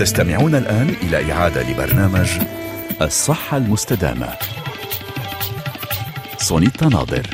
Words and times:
تستمعون 0.00 0.54
الآن 0.54 0.88
إلى 1.02 1.32
إعادة 1.32 1.62
لبرنامج 1.62 2.28
الصحة 3.02 3.56
المستدامة. 3.56 4.28
سونيتا 6.38 6.88
ناظر. 6.88 7.26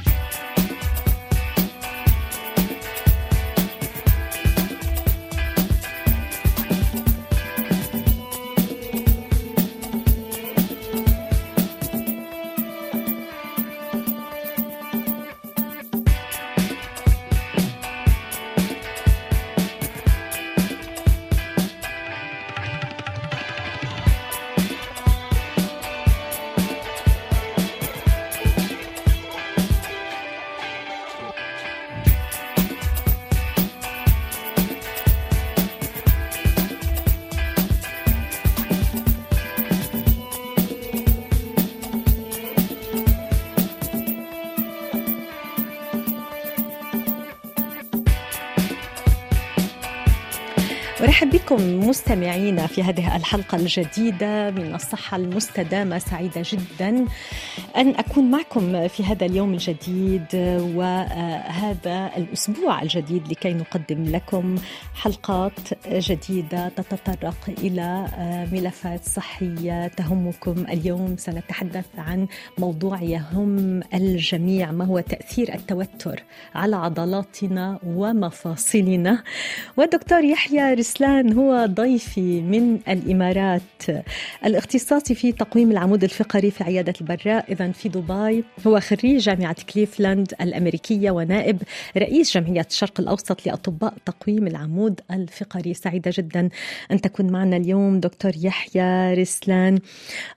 مستمعينا 52.06 52.66
في 52.66 52.82
هذه 52.82 53.16
الحلقة 53.16 53.56
الجديدة 53.56 54.50
من 54.50 54.74
الصحة 54.74 55.16
المستدامة 55.16 55.98
سعيدة 55.98 56.42
جدا. 56.44 57.04
أن 57.76 57.88
أكون 57.88 58.30
معكم 58.30 58.88
في 58.88 59.04
هذا 59.04 59.26
اليوم 59.26 59.52
الجديد 59.54 60.26
وهذا 60.76 62.10
الأسبوع 62.16 62.82
الجديد 62.82 63.28
لكي 63.28 63.54
نقدم 63.54 64.04
لكم 64.04 64.54
حلقات 64.94 65.86
جديدة 65.88 66.68
تتطرق 66.68 67.36
إلى 67.58 68.06
ملفات 68.52 69.04
صحية 69.04 69.86
تهمكم 69.88 70.54
اليوم. 70.68 71.16
سنتحدث 71.16 71.84
عن 71.98 72.26
موضوع 72.58 73.02
يهم 73.02 73.82
الجميع 73.94 74.72
ما 74.72 74.84
هو 74.84 75.00
تأثير 75.00 75.54
التوتر 75.54 76.24
على 76.54 76.76
عضلاتنا 76.76 77.78
ومفاصلنا. 77.86 79.22
والدكتور 79.76 80.24
يحيى 80.24 80.74
رسلان 80.74 81.32
هو 81.32 81.66
ضيفي 81.66 82.40
من 82.40 82.78
الإمارات 82.88 83.62
الاختصاصي 84.44 85.14
في 85.14 85.32
تقويم 85.32 85.70
العمود 85.70 86.04
الفقري 86.04 86.50
في 86.50 86.64
عيادة 86.64 86.94
البراء. 87.00 87.52
اذا 87.66 87.72
في 87.72 87.88
دبي 87.88 88.44
هو 88.66 88.80
خريج 88.80 89.22
جامعة 89.22 89.56
كليفلاند 89.72 90.34
الأمريكية 90.40 91.10
ونائب 91.10 91.62
رئيس 91.96 92.34
جمعية 92.38 92.66
الشرق 92.70 93.00
الأوسط 93.00 93.46
لأطباء 93.46 93.94
تقويم 94.06 94.46
العمود 94.46 95.00
الفقري. 95.10 95.74
سعيدة 95.74 96.10
جدا 96.14 96.48
أن 96.90 97.00
تكون 97.00 97.32
معنا 97.32 97.56
اليوم 97.56 98.00
دكتور 98.00 98.32
يحيى 98.36 99.14
رسلان. 99.14 99.78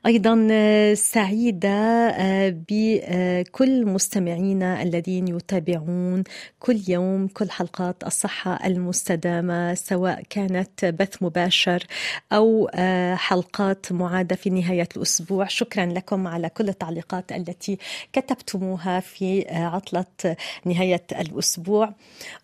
أيضا 0.05 0.47
سعيدة 0.93 2.09
بكل 2.49 3.85
مستمعينا 3.85 4.83
الذين 4.83 5.27
يتابعون 5.27 6.23
كل 6.59 6.79
يوم 6.87 7.27
كل 7.27 7.49
حلقات 7.49 8.03
الصحة 8.03 8.67
المستدامة 8.67 9.73
سواء 9.73 10.23
كانت 10.29 10.85
بث 10.85 11.23
مباشر 11.23 11.83
أو 12.31 12.69
حلقات 13.15 13.91
معادة 13.91 14.35
في 14.35 14.49
نهاية 14.49 14.87
الأسبوع. 14.97 15.47
شكرا 15.47 15.85
لكم 15.85 16.27
على 16.27 16.49
كل 16.49 16.69
التعليقات. 16.69 17.18
التي 17.31 17.77
كتبتموها 18.13 18.99
في 18.99 19.45
عطلة 19.49 20.35
نهاية 20.65 21.03
الأسبوع. 21.11 21.93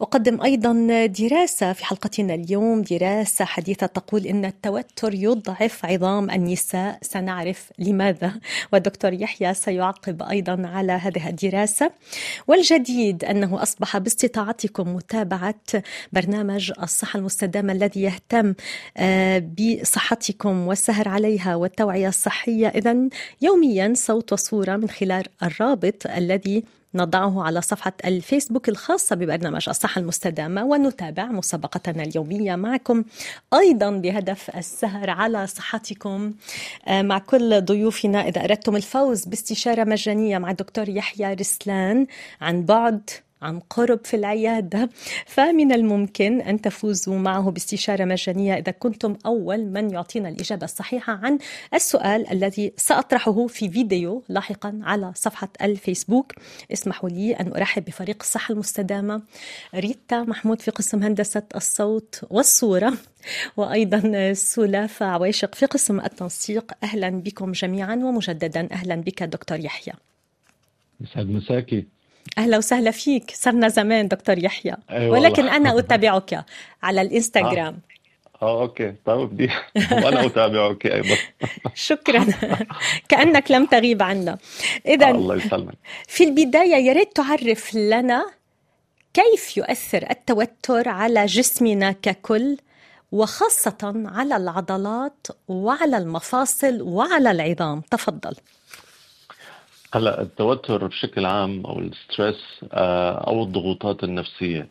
أقدم 0.02 0.42
أيضا 0.42 1.06
دراسة 1.06 1.74
في 1.74 1.86
حلقتنا 1.86 2.34
اليوم 2.34 2.82
دراسة 2.82 3.46
حديثة 3.46 3.86
تقول 3.86 4.28
إن 4.28 4.46
التوتر 4.46 5.14
يضعف 5.14 5.86
عظام 5.86 6.30
النساء. 6.30 7.00
سنعرف 7.02 7.72
لماذا. 7.80 8.34
والدكتور 8.74 9.14
يحيى 9.14 9.54
سيعقب 9.54 10.24
أيضا 10.24 10.68
على 10.68 10.92
هذه 10.92 11.30
الدراسة. 11.30 11.92
والجديد 12.48 13.24
أنه 13.24 13.64
أصبح 13.64 13.98
باستطاعتكم 13.98 14.96
متابعة 14.96 15.56
برنامج 16.14 16.72
الصحة 16.84 17.20
المستدامة 17.20 17.74
الذي 17.74 18.02
يهتم 18.02 18.54
بصحتكم 19.40 20.68
والسهر 20.68 21.08
عليها 21.08 21.56
والتوعية 21.56 22.08
الصحية. 22.08 22.68
اذا 22.68 22.96
يوميا 23.42 23.94
صوت 23.96 24.34
وصوره 24.66 24.78
من 24.78 24.90
خلال 24.90 25.24
الرابط 25.44 26.08
الذي 26.08 26.64
نضعه 26.96 27.44
على 27.44 27.62
صفحة 27.62 27.94
الفيسبوك 28.06 28.70
الخاصة 28.70 29.16
ببرنامج 29.16 29.70
الصحة 29.70 30.02
المستدامة 30.02 30.64
ونتابع 30.64 31.26
مسابقتنا 31.26 32.04
اليومية 32.04 32.56
معكم 32.56 33.04
أيضا 33.54 33.92
بهدف 33.92 34.58
السهر 34.58 35.10
على 35.10 35.48
صحتكم. 35.48 36.34
مع 36.90 37.20
كل 37.20 37.62
ضيوفنا 37.62 38.28
إذا 38.28 38.44
أردتم 38.44 38.76
الفوز 38.76 39.26
باستشارة 39.26 39.84
مجانية 39.84 40.38
مع 40.38 40.52
الدكتور 40.52 40.90
يحيى 40.90 41.34
رسلان 41.34 42.08
عن 42.42 42.66
بعد 42.66 43.10
عن 43.46 43.60
قرب 43.60 44.00
في 44.06 44.16
العيادة. 44.16 44.90
فمن 45.26 45.72
الممكن 45.72 46.42
أن 46.42 46.62
تفوزوا 46.62 47.18
معه 47.18 47.52
باستشارة 47.52 48.06
مجانية 48.06 48.54
إذا 48.54 48.72
كنتم 48.72 49.18
أول 49.26 49.66
من 49.66 49.90
يعطينا 49.90 50.30
الإجابة 50.30 50.66
الصحيحة 50.66 51.14
عن 51.14 51.38
السؤال 51.74 52.32
الذي 52.32 52.74
سأطرحه 52.78 53.48
في 53.48 53.70
فيديو 53.70 54.24
لاحقا 54.30 54.80
على 54.84 55.12
صفحة 55.16 55.50
الفيسبوك. 55.62 56.34
اسمحوا 56.74 57.10
لي 57.10 57.34
أن 57.34 57.52
أرحب 57.56 57.86
بفريق 57.86 58.18
الصحة 58.22 58.52
المستدامة 58.52 59.22
ريتا 59.76 60.22
محمود 60.22 60.62
في 60.62 60.72
قسم 60.72 61.04
هندسة 61.04 61.44
الصوت 61.56 62.22
والصورة 62.30 62.94
وأيضا 63.58 64.34
سلافة 64.34 65.06
عويشق 65.06 65.56
في 65.56 65.66
قسم 65.66 66.00
التنسيق. 66.00 66.72
أهلا 66.84 67.10
بكم 67.10 67.52
جميعا 67.52 67.96
ومجددا 67.96 68.68
أهلا 68.72 68.96
بك 68.96 69.24
دكتور 69.24 69.60
يحيى. 69.60 69.94
يسعد 71.02 71.26
مساكي. 71.26 71.86
أهلا 72.38 72.58
وسهلا 72.58 72.92
فيك. 72.92 73.32
صرنا 73.36 73.68
زمان 73.68 74.08
دكتور 74.08 74.44
يحيى. 74.44 74.76
أيوة 74.92 75.12
ولكن 75.20 75.48
أنا 75.48 75.70
أتابعك 75.80 76.46
على 76.84 77.02
الإنستغرام. 77.02 77.80
آه, 78.42 78.46
آه 78.46 78.62
أوكي. 78.62 78.94
طيب 79.06 79.30
بدي 79.30 79.50
وأنا 80.04 80.26
أتابعك 80.26 80.86
أيضا. 80.86 81.16
شكرا. 81.76 82.26
كأنك 83.10 83.52
لم 83.52 83.66
تغيب 83.66 84.02
عنا. 84.04 84.38
اذا 84.86 85.10
الله 85.10 85.36
يسلمك. 85.36 85.74
في 86.08 86.24
البداية 86.24 86.76
يا 86.76 86.94
ريت 86.94 87.16
تعرف 87.16 87.76
لنا 87.76 88.26
كيف 89.14 89.58
يؤثر 89.58 90.06
التوتر 90.10 90.90
على 90.90 91.26
جسمنا 91.26 91.92
ككل 91.92 92.58
وخاصة 93.12 93.94
على 94.06 94.36
العضلات 94.38 95.28
وعلى 95.48 95.98
المفاصل 95.98 96.82
وعلى 96.82 97.32
العظام. 97.32 97.82
تفضل. 97.82 98.36
هلا 99.96 100.22
التوتر 100.22 100.88
بشكل 100.88 101.26
عام 101.26 101.66
أو 101.66 101.80
الستريس 101.80 102.66
أو 103.28 103.44
الضغوطات 103.44 104.04
النفسية 104.04 104.68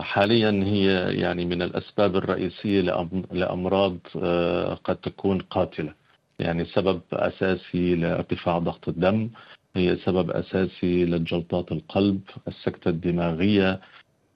حاليا 0.00 0.64
هي 0.64 1.14
يعني 1.20 1.44
من 1.44 1.62
الأسباب 1.62 2.16
الرئيسية 2.16 2.80
لأمراض 3.32 3.96
قد 4.84 4.96
تكون 4.96 5.38
قاتلة. 5.38 5.94
يعني 6.38 6.64
سبب 6.64 7.00
أساسي 7.12 7.94
لارتفاع 7.94 8.58
ضغط 8.58 8.88
الدم 8.88 9.30
هي 9.76 9.96
سبب 9.96 10.30
أساسي 10.30 11.04
لجلطات 11.04 11.72
القلب 11.72 12.20
السكتة 12.48 12.88
الدماغية 12.88 13.80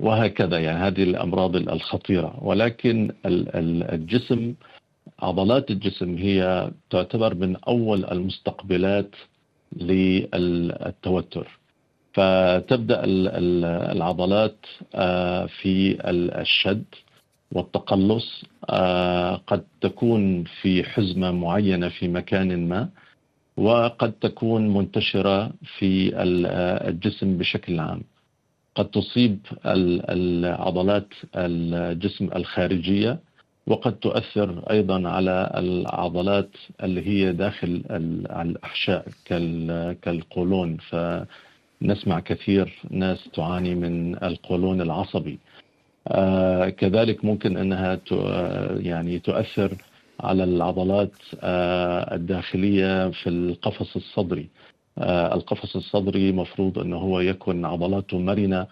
وهكذا. 0.01 0.59
يعني 0.59 0.79
هذه 0.79 1.03
الأمراض 1.03 1.57
الخطيرة. 1.57 2.39
ولكن 2.41 3.13
الجسم 3.27 4.55
عضلات 5.19 5.71
الجسم 5.71 6.17
هي 6.17 6.71
تعتبر 6.91 7.35
من 7.35 7.57
أول 7.57 8.05
المستقبلات 8.05 9.11
للتوتر. 9.77 11.59
فتبدأ 12.13 13.01
العضلات 13.93 14.57
في 15.49 15.99
الشد 16.41 16.85
والتقلص 17.53 18.45
قد 19.47 19.65
تكون 19.81 20.45
في 20.45 20.85
حزمة 20.85 21.31
معينة 21.31 21.89
في 21.89 22.09
مكان 22.09 22.69
ما 22.69 22.89
وقد 23.57 24.13
تكون 24.13 24.75
منتشرة 24.75 25.53
في 25.79 26.23
الجسم 26.89 27.39
بشكل 27.39 27.81
عام. 27.81 28.03
قد 28.75 28.87
تصيب 28.87 29.39
العضلات 29.67 31.09
الجسم 31.37 32.29
الخارجية 32.37 33.19
وقد 33.67 33.93
تؤثر 33.93 34.63
أيضا 34.71 35.09
على 35.09 35.53
العضلات 35.57 36.51
اللي 36.83 37.07
هي 37.07 37.33
داخل 37.33 37.83
الأحشاء 37.91 39.07
كالقولون. 40.03 40.77
فنسمع 40.77 42.21
كثير 42.21 42.79
ناس 42.91 43.29
تعاني 43.35 43.75
من 43.75 44.25
القولون 44.25 44.81
العصبي. 44.81 45.39
كذلك 46.77 47.25
ممكن 47.25 47.57
أنها 47.57 47.99
يعني 48.77 49.19
تؤثر 49.19 49.73
على 50.21 50.45
العضلات 50.45 51.13
الداخلية 52.13 53.11
في 53.11 53.29
القفص 53.29 53.97
الصدري. 53.97 54.49
القفص 55.33 55.77
الصدري 55.77 56.33
مفروض 56.33 56.79
أنه 56.79 56.97
هو 56.97 57.21
يكون 57.21 57.65
عضلاته 57.65 58.19
مرنة 58.19 58.67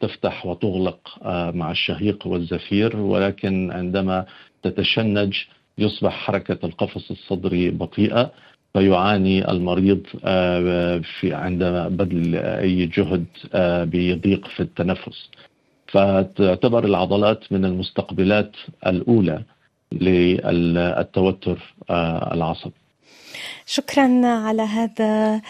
تفتح 0.00 0.46
وتغلق 0.46 1.18
مع 1.54 1.70
الشهيق 1.70 2.26
والزفير 2.26 2.96
ولكن 2.96 3.70
عندما 3.70 4.26
تتشنج 4.62 5.34
يصبح 5.78 6.12
حركة 6.12 6.66
القفص 6.66 7.10
الصدري 7.10 7.70
بطيئة 7.70 8.32
فيعاني 8.72 9.50
المريض 9.50 10.02
آه، 10.24 10.98
في 10.98 11.34
عندما 11.34 11.88
بذل 11.88 12.34
أي 12.36 12.86
جهد 12.86 13.24
آه، 13.54 13.84
بضيق 13.84 14.46
في 14.48 14.60
التنفس. 14.60 15.30
فتعتبر 15.86 16.84
العضلات 16.84 17.52
من 17.52 17.64
المستقبلات 17.64 18.56
الأولى 18.86 19.42
للتوتر 19.92 21.74
آه، 21.90 22.34
العصبي. 22.34 22.79
شكرا 23.66 24.26
على 24.26 24.62
هذا 24.62 25.40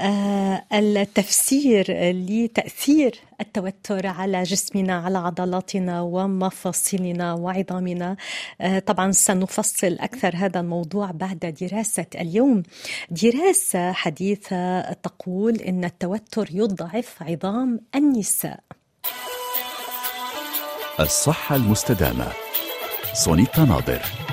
آه، 0.00 0.64
التفسير 0.72 1.84
لتأثير 2.12 3.20
التوتر 3.40 4.06
على 4.06 4.42
جسمنا 4.42 4.94
على 4.94 5.18
عضلاتنا 5.18 6.00
ومفاصلنا 6.00 7.32
وعظامنا. 7.34 8.16
آه، 8.60 8.78
طبعا 8.78 9.12
سنفصل 9.12 9.96
أكثر 10.00 10.36
هذا 10.36 10.60
الموضوع 10.60 11.10
بعد 11.10 11.56
دراسة 11.60 12.06
اليوم. 12.14 12.62
دراسة 13.10 13.92
حديثة 13.92 14.80
تقول 14.92 15.56
إن 15.56 15.84
التوتر 15.84 16.48
يضعف 16.52 17.22
عظام 17.22 17.80
النساء. 17.94 18.60
الصحة 21.00 21.56
المستدامة 21.56 22.32
سونيتا 23.14 23.64
ناظر. 23.64 24.29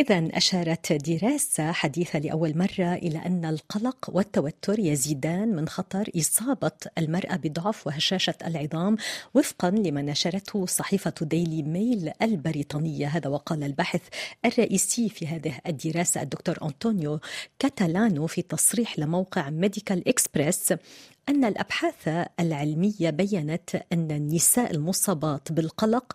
إذا 0.00 0.28
أشارت 0.32 0.92
دراسة 0.92 1.72
حديثة 1.72 2.18
لأول 2.18 2.58
مرة 2.58 2.94
إلى 2.94 3.18
أن 3.18 3.44
القلق 3.44 3.96
والتوتر 4.08 4.78
يزيدان 4.78 5.48
من 5.48 5.68
خطر 5.68 6.10
إصابة 6.16 6.70
المرأة 6.98 7.36
بضعف 7.36 7.86
وهشاشة 7.86 8.34
العظام 8.46 8.96
وفقا 9.34 9.70
لما 9.70 10.02
نشرته 10.02 10.66
صحيفة 10.66 11.14
ديلي 11.20 11.62
ميل 11.62 12.12
البريطانية. 12.22 13.06
هذا 13.06 13.28
وقال 13.28 13.62
الباحث 13.64 14.00
الرئيسي 14.44 15.08
في 15.08 15.26
هذه 15.26 15.54
الدراسة 15.66 16.22
الدكتور 16.22 16.58
أنطونيو 16.62 17.20
كاتالانو 17.58 18.26
في 18.26 18.42
تصريح 18.42 18.98
لموقع 18.98 19.50
ميديكال 19.50 20.08
إكسبريس 20.08 20.74
أن 21.30 21.44
الأبحاث 21.44 22.26
العلمية 22.40 23.10
بينت 23.10 23.70
أن 23.92 24.10
النساء 24.10 24.70
المصابات 24.70 25.52
بالقلق 25.52 26.12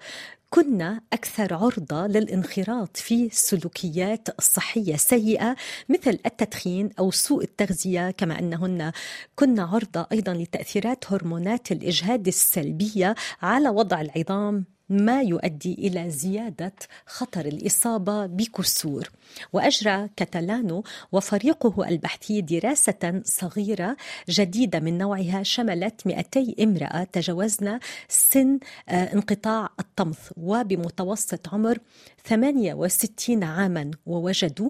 كنا 0.49 1.01
أكثر 1.13 1.53
عرضة 1.53 2.07
للانخراط 2.07 2.97
في 2.97 3.29
سلوكيات 3.29 4.41
صحية 4.41 4.95
سيئة 4.95 5.55
مثل 5.89 6.19
التدخين 6.25 6.89
أو 6.99 7.11
سوء 7.11 7.43
التغذية 7.43 8.11
كما 8.11 8.39
أنهن 8.39 8.91
كنا 9.35 9.63
عرضة 9.63 10.07
أيضا 10.11 10.33
لتأثيرات 10.33 11.11
هرمونات 11.11 11.71
الإجهاد 11.71 12.27
السلبية 12.27 13.15
على 13.41 13.69
وضع 13.69 14.01
العظام. 14.01 14.74
ما 14.89 15.21
يؤدي 15.21 15.73
إلى 15.73 16.09
زيادة 16.09 16.73
خطر 17.05 17.45
الإصابة 17.45 18.25
بكسور. 18.25 19.09
وأجرى 19.53 20.09
كاتالانو 20.15 20.83
وفريقه 21.11 21.87
البحثي 21.87 22.41
دراسة 22.41 23.21
صغيرة 23.23 23.97
جديدة 24.29 24.79
من 24.79 24.97
نوعها 24.97 25.43
شملت 25.43 26.07
200 26.07 26.53
امرأة 26.63 27.03
تجاوزن 27.03 27.79
سن 28.09 28.59
آه، 28.89 29.13
انقطاع 29.13 29.69
الطمث. 29.79 30.31
وبمتوسط 30.37 31.53
عمر 31.53 31.77
68 32.27 33.43
عاما 33.43 33.91
ووجدوا 34.05 34.69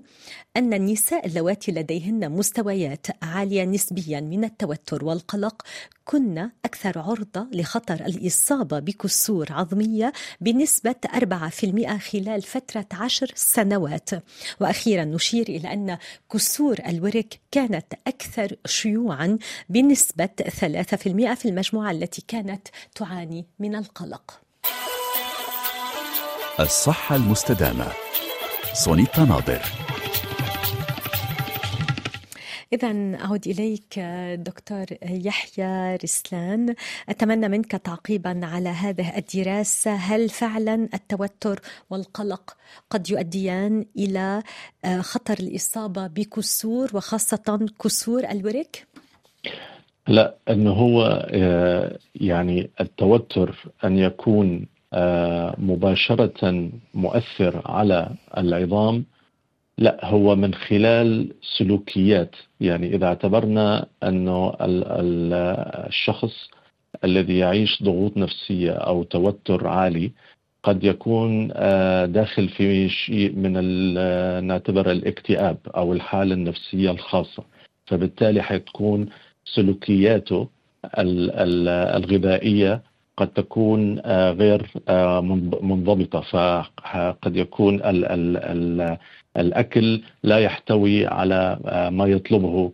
أن 0.58 0.74
النساء 0.74 1.26
اللواتي 1.26 1.72
لديهن 1.72 2.32
مستويات 2.32 3.08
عالية 3.24 3.64
نسبيا 3.64 4.20
من 4.20 4.44
التوتر 4.44 5.06
والقلق. 5.06 5.62
كن 6.06 6.50
أكثر 6.66 7.00
عرضة 7.00 7.48
لخطر 7.52 8.06
الإصابة 8.06 8.80
بكسور 8.80 9.48
عظمية 9.50 10.14
بنسبة 10.42 10.96
4% 11.14 11.98
خلال 11.98 12.42
فترة 12.42 12.88
عشر 12.92 13.32
سنوات. 13.36 14.10
وأخيرا 14.60 15.06
نشير 15.06 15.50
إلى 15.50 15.74
أن 15.74 15.98
كسور 16.32 16.78
الورك 16.88 17.40
كانت 17.52 17.94
أكثر 18.08 18.56
شيوعا 18.66 19.38
بنسبة 19.70 20.30
3% 20.60 21.34
في 21.34 21.46
المجموعة 21.46 21.92
التي 21.92 22.24
كانت 22.28 22.68
تعاني 22.96 23.46
من 23.60 23.76
القلق. 23.76 24.45
الصحة 26.60 27.16
المستدامة. 27.16 27.88
سونيتا 28.74 29.24
ناظر 29.24 29.62
إذا 32.74 33.16
أعود 33.26 33.48
إليك 33.48 34.00
دكتور 34.40 34.86
يحيى 35.04 35.96
رسلان. 35.96 36.76
أتمنى 37.10 37.48
منك 37.48 37.72
تعقيبا 37.72 38.40
على 38.44 38.70
هذه 38.70 39.18
الدراسة. 39.18 39.96
هل 39.96 40.30
فعلا 40.30 40.90
التوتر 40.94 41.60
والقلق 41.90 42.58
قد 42.90 43.10
يؤديان 43.10 43.86
إلى 43.98 44.44
آه، 44.86 45.02
خطر 45.02 45.34
الإصابة 45.40 46.08
بكسور 46.08 46.90
وخاصة 46.94 47.68
كسور 47.84 48.24
الورك؟ 48.32 48.88
لا 50.08 50.36
إنه 50.50 50.72
هو 50.72 51.28
آه، 51.34 51.98
يعني 52.16 52.70
التوتر 52.82 53.72
أن 53.84 53.98
يكون 53.98 54.75
آه، 54.96 55.56
مباشرة 55.58 56.70
مؤثر 56.94 57.62
على 57.66 58.10
العظام. 58.38 59.06
لا 59.78 60.06
هو 60.06 60.36
من 60.36 60.54
خلال 60.54 61.34
سلوكيات. 61.58 62.36
يعني 62.62 62.96
إذا 62.96 63.06
اعتبرنا 63.06 63.86
انه 64.04 64.54
الشخص 65.88 66.50
الذي 67.04 67.38
يعيش 67.38 67.84
ضغوط 67.84 68.18
نفسية 68.18 68.72
أو 68.72 69.04
توتر 69.04 69.68
عالي 69.68 70.12
قد 70.64 70.84
يكون 70.84 71.50
آه، 71.54 72.06
داخل 72.06 72.50
في 72.50 72.90
شيء 72.90 73.36
من 73.36 73.54
نعتبر 74.48 74.92
الاكتئاب 74.92 75.58
أو 75.76 75.94
الحالة 75.94 76.34
النفسية 76.34 76.92
الخاصة. 76.92 77.44
فبالتالي 77.86 78.42
حتكون 78.42 79.10
سلوكياته 79.46 80.50
الغذائية 80.98 82.82
قد 83.18 83.28
تكون 83.28 84.02
آه، 84.06 84.32
غير 84.32 84.72
آه، 84.88 85.22
منضبطة 85.62 86.22
فقد 86.22 87.36
يكون 87.36 87.76
ال 87.76 88.06
ال 88.06 88.38
ال 88.38 88.98
الأكل 89.38 90.02
لا 90.24 90.40
يحتوي 90.40 91.08
على 91.08 91.60
آه، 91.66 91.90
ما 91.90 92.06
يطلبه 92.06 92.72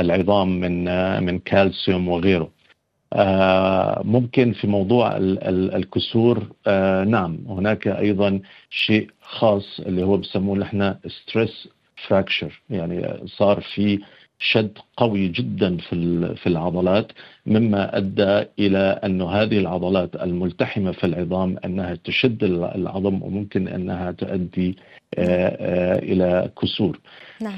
العظام 0.00 0.60
من 0.60 0.84
من 1.24 1.38
كالسيوم 1.38 2.08
وغيره. 2.08 2.50
ممكن 4.04 4.52
في 4.52 4.66
موضوع 4.66 5.16
الكسور 5.16 6.42
نعم 7.06 7.38
هناك 7.48 7.88
أيضا 7.88 8.40
شيء 8.70 9.10
خاص 9.22 9.80
اللي 9.80 10.02
هو 10.02 10.16
بسموه 10.16 10.58
نحن 10.58 10.94
stress 11.06 11.68
fracture 12.06 12.62
يعني 12.70 13.26
صار 13.26 13.60
في 13.60 14.00
شد 14.38 14.78
قوي 14.96 15.28
جدا 15.28 15.76
في 15.76 16.34
في 16.36 16.46
العضلات 16.46 17.12
مما 17.46 17.96
أدى 17.96 18.44
إلى 18.58 19.00
أن 19.04 19.22
هذه 19.22 19.58
العضلات 19.58 20.16
الملتحمة 20.16 20.92
في 20.92 21.04
العظام 21.04 21.56
أنها 21.64 21.94
تشد 22.04 22.44
العظم 22.44 23.22
وممكن 23.22 23.68
أنها 23.68 24.10
تؤدي 24.12 24.76
آه، 25.18 25.24
آه، 25.24 25.98
إلى 25.98 26.50
كسور 26.62 27.00
نعم. 27.40 27.56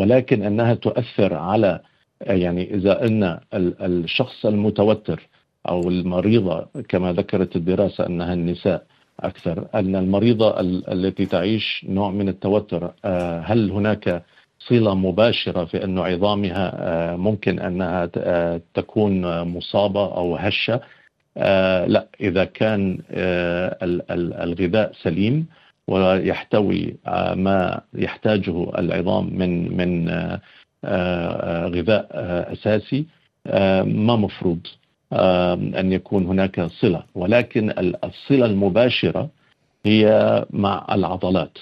ولكن 0.00 0.42
أنها 0.42 0.74
تؤثر 0.74 1.34
على 1.34 1.80
يعني 2.20 2.74
إذا 2.74 3.06
أن 3.06 3.38
الشخص 3.54 4.46
المتوتر 4.46 5.28
أو 5.68 5.88
المريضة 5.88 6.66
كما 6.88 7.12
ذكرت 7.12 7.56
الدراسة 7.56 8.06
أنها 8.06 8.32
النساء 8.34 8.86
أكثر 9.20 9.66
أن 9.74 9.96
المريضة 9.96 10.60
التي 10.92 11.26
تعيش 11.26 11.86
نوع 11.88 12.10
من 12.10 12.28
التوتر 12.28 12.92
آه، 13.04 13.40
هل 13.40 13.70
هناك 13.70 14.22
صلة 14.68 14.94
مباشرة 14.94 15.64
في 15.64 15.84
انه 15.84 16.04
عظامها 16.04 16.72
آه، 16.74 17.16
ممكن 17.16 17.58
أنها 17.60 18.10
آه، 18.16 18.60
تكون 18.74 19.42
مصابة 19.42 20.16
أو 20.16 20.36
هشة. 20.36 20.80
آه، 21.36 21.86
لا 21.86 22.06
إذا 22.20 22.44
كان 22.44 22.98
الغذاء 24.40 24.92
سليم 25.02 25.46
ويحتوي 25.88 26.96
ما 27.34 27.80
يحتاجه 27.94 28.78
العظام 28.78 29.38
من 29.38 29.76
من 29.76 30.08
غذاء 31.74 32.08
أساسي 32.52 33.06
ما 33.84 34.16
مفروض 34.16 34.58
أن 35.78 35.92
يكون 35.92 36.26
هناك 36.26 36.60
صلة. 36.60 37.02
ولكن 37.14 37.94
الصلة 38.04 38.46
المباشرة 38.46 39.28
هي 39.86 40.44
مع 40.50 40.86
العضلات. 40.92 41.58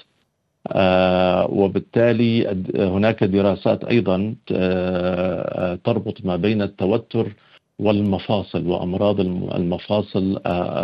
وبالتالي 1.49 2.64
هناك 2.76 3.25
دراسات 3.25 3.85
أيضا 3.85 4.35
آه، 4.52 5.78
تربط 5.85 6.25
ما 6.25 6.37
بين 6.37 6.62
التوتر 6.62 7.32
والمفاصل 7.78 8.66
وأمراض 8.66 9.20
المفاصل 9.20 10.40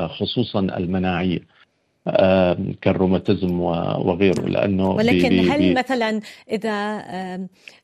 خصوصا 0.09 0.61
المناعية 0.61 1.41
كالروماتيزم 2.83 3.61
وغيره 3.61 4.43
لأنه 4.43 4.91
ولكن 4.91 5.29
بي 5.29 5.51
هل 5.51 5.59
بي 5.59 5.75
مثلا 5.75 6.21
إذا 6.51 7.05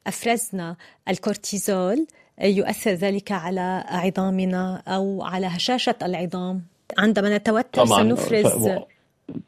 أفرزنا 0.07 0.77
الكورتيزول 1.09 2.07
يؤثر 2.43 2.91
ذلك 2.91 3.33
على 3.33 3.85
عظامنا 3.89 4.83
أو 4.89 5.23
على 5.23 5.47
هشاشة 5.47 5.95
العظام؟ 6.03 6.63
عندما 6.99 7.37
نتوتر 7.37 7.87
سنفرز 7.87 8.69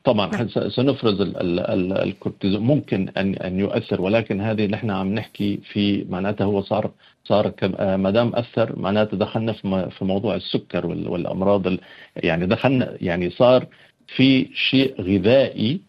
طبعا. 0.04 0.48
سنفرز 0.68 1.20
الكورتيزون 1.20 2.62
ممكن 2.62 3.08
أن 3.16 3.34
أن 3.34 3.60
يؤثر 3.60 4.00
ولكن 4.00 4.40
هذه 4.40 4.66
نحن 4.66 4.90
عم 4.90 5.14
نحكي 5.14 5.60
في 5.72 6.04
معناتها 6.08 6.44
هو 6.44 6.62
صار 6.62 6.90
صار 7.24 7.52
ما 7.96 8.10
دام 8.10 8.34
أثر 8.34 8.78
معناته 8.78 9.16
دخلنا 9.16 9.52
في 9.52 9.90
في 9.98 10.04
موضوع 10.04 10.34
السكر 10.34 10.86
والأمراض 10.86 11.62
يعني 12.16 12.46
دخلنا 12.46 12.96
يعني 13.00 13.30
صار 13.30 13.66
في 14.16 14.48
شيء 14.54 15.00
غذائي 15.00 15.80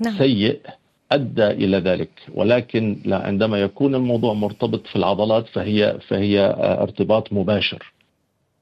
نعم. 0.00 0.18
سيء 0.18 0.60
أدى 1.12 1.46
إلى 1.46 1.76
ذلك 1.76 2.10
ولكن 2.34 2.98
عندما 3.06 3.60
يكون 3.60 3.94
الموضوع 3.94 4.32
مرتبط 4.32 4.86
في 4.86 4.96
العضلات 4.96 5.46
فهي 5.46 5.98
فهي 6.08 6.54
ارتباط 6.58 7.32
مباشر 7.32 7.92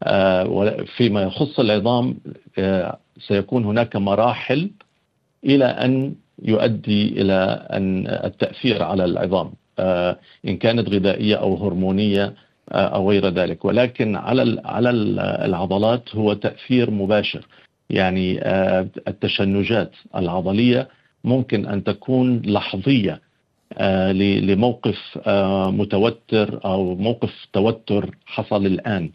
آه، 0.02 0.84
فيما 0.96 1.22
يخص 1.22 1.60
العظام 1.60 2.16
آه، 2.58 2.98
سيكون 3.20 3.64
هناك 3.64 3.96
مراحل 3.96 4.70
إلى 5.44 5.64
أن 5.64 6.14
يؤدي 6.42 7.22
إلى 7.22 7.66
أن 7.72 8.06
التأثير 8.06 8.82
على 8.82 9.04
العظام 9.04 9.52
آه، 9.78 10.18
إن 10.48 10.56
كانت 10.56 10.88
غذائية 10.88 11.36
أو 11.36 11.66
هرمونية 11.66 12.34
أو 12.72 13.10
غير 13.10 13.28
ذلك. 13.28 13.64
ولكن 13.64 14.16
على 14.16 14.62
على 14.64 14.90
العضلات 15.44 16.16
هو 16.16 16.32
تأثير 16.32 16.90
مباشر. 16.90 17.46
يعني 17.90 18.40
التشنجات 19.08 19.92
العضلية 20.16 20.88
ممكن 21.24 21.66
أن 21.66 21.84
تكون 21.84 22.42
لحظية 22.44 23.20
لموقف 24.40 25.28
متوتر 25.68 26.60
أو 26.64 26.94
موقف 26.96 27.46
توتر 27.52 28.16
حصل 28.26 28.66
الآن. 28.66 29.10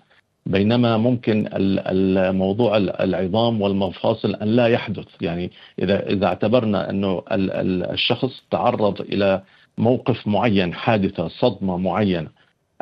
بينما 0.45 0.97
ممكن 0.97 1.49
الموضوع 1.53 2.77
العظام 2.77 3.61
والمفاصل 3.61 4.35
أن 4.35 4.47
لا 4.47 4.67
يحدث. 4.67 5.05
يعني 5.21 5.51
إذا 5.79 6.09
إذا 6.09 6.25
اعتبرنا 6.25 6.89
أنه 6.89 7.23
الشخص 7.31 8.43
تعرض 8.51 9.01
إلى 9.01 9.41
موقف 9.77 10.27
معين 10.27 10.73
حادثة 10.73 11.27
صدمة 11.27 11.77
معينة 11.77 12.29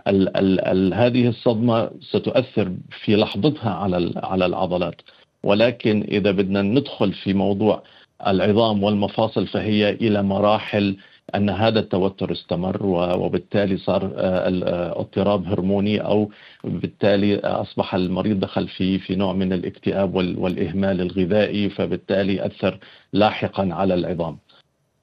ال 0.08 0.38
ال 0.38 0.60
ال 0.62 0.94
هذه 0.94 1.28
الصدمة 1.28 1.90
ستؤثر 2.02 2.74
في 3.04 3.16
لحظتها 3.16 3.70
على 3.74 4.12
على 4.24 4.46
العضلات. 4.46 5.02
ولكن 5.44 6.04
إذا 6.12 6.32
بدنا 6.32 6.62
ندخل 6.62 7.14
في 7.14 7.34
موضوع 7.34 7.84
العظام 8.28 8.84
والمفاصل 8.84 9.48
فهي 9.48 9.90
إلى 9.90 10.24
مراحل 10.24 10.98
أن 11.36 11.50
هذا 11.50 11.80
التوتر 11.80 12.32
استمر 12.32 12.86
وبالتالي 13.20 13.78
صار 13.78 14.06
آه، 14.06 14.10
آه، 14.18 15.00
اضطراب 15.00 15.46
هرموني 15.46 16.02
أو 16.02 16.32
بالتالي 16.64 17.40
أصبح 17.40 17.96
المريض 17.96 18.40
دخل 18.40 18.68
في 18.68 19.00
في 19.00 19.16
نوع 19.16 19.34
من 19.34 19.54
الاكتئاب 19.54 20.16
والإهمال 20.16 21.02
الغذائي 21.02 21.70
فبالتالي 21.70 22.46
أثر 22.46 22.80
لاحقا 23.14 23.70
على 23.72 23.94
العظام. 23.94 24.38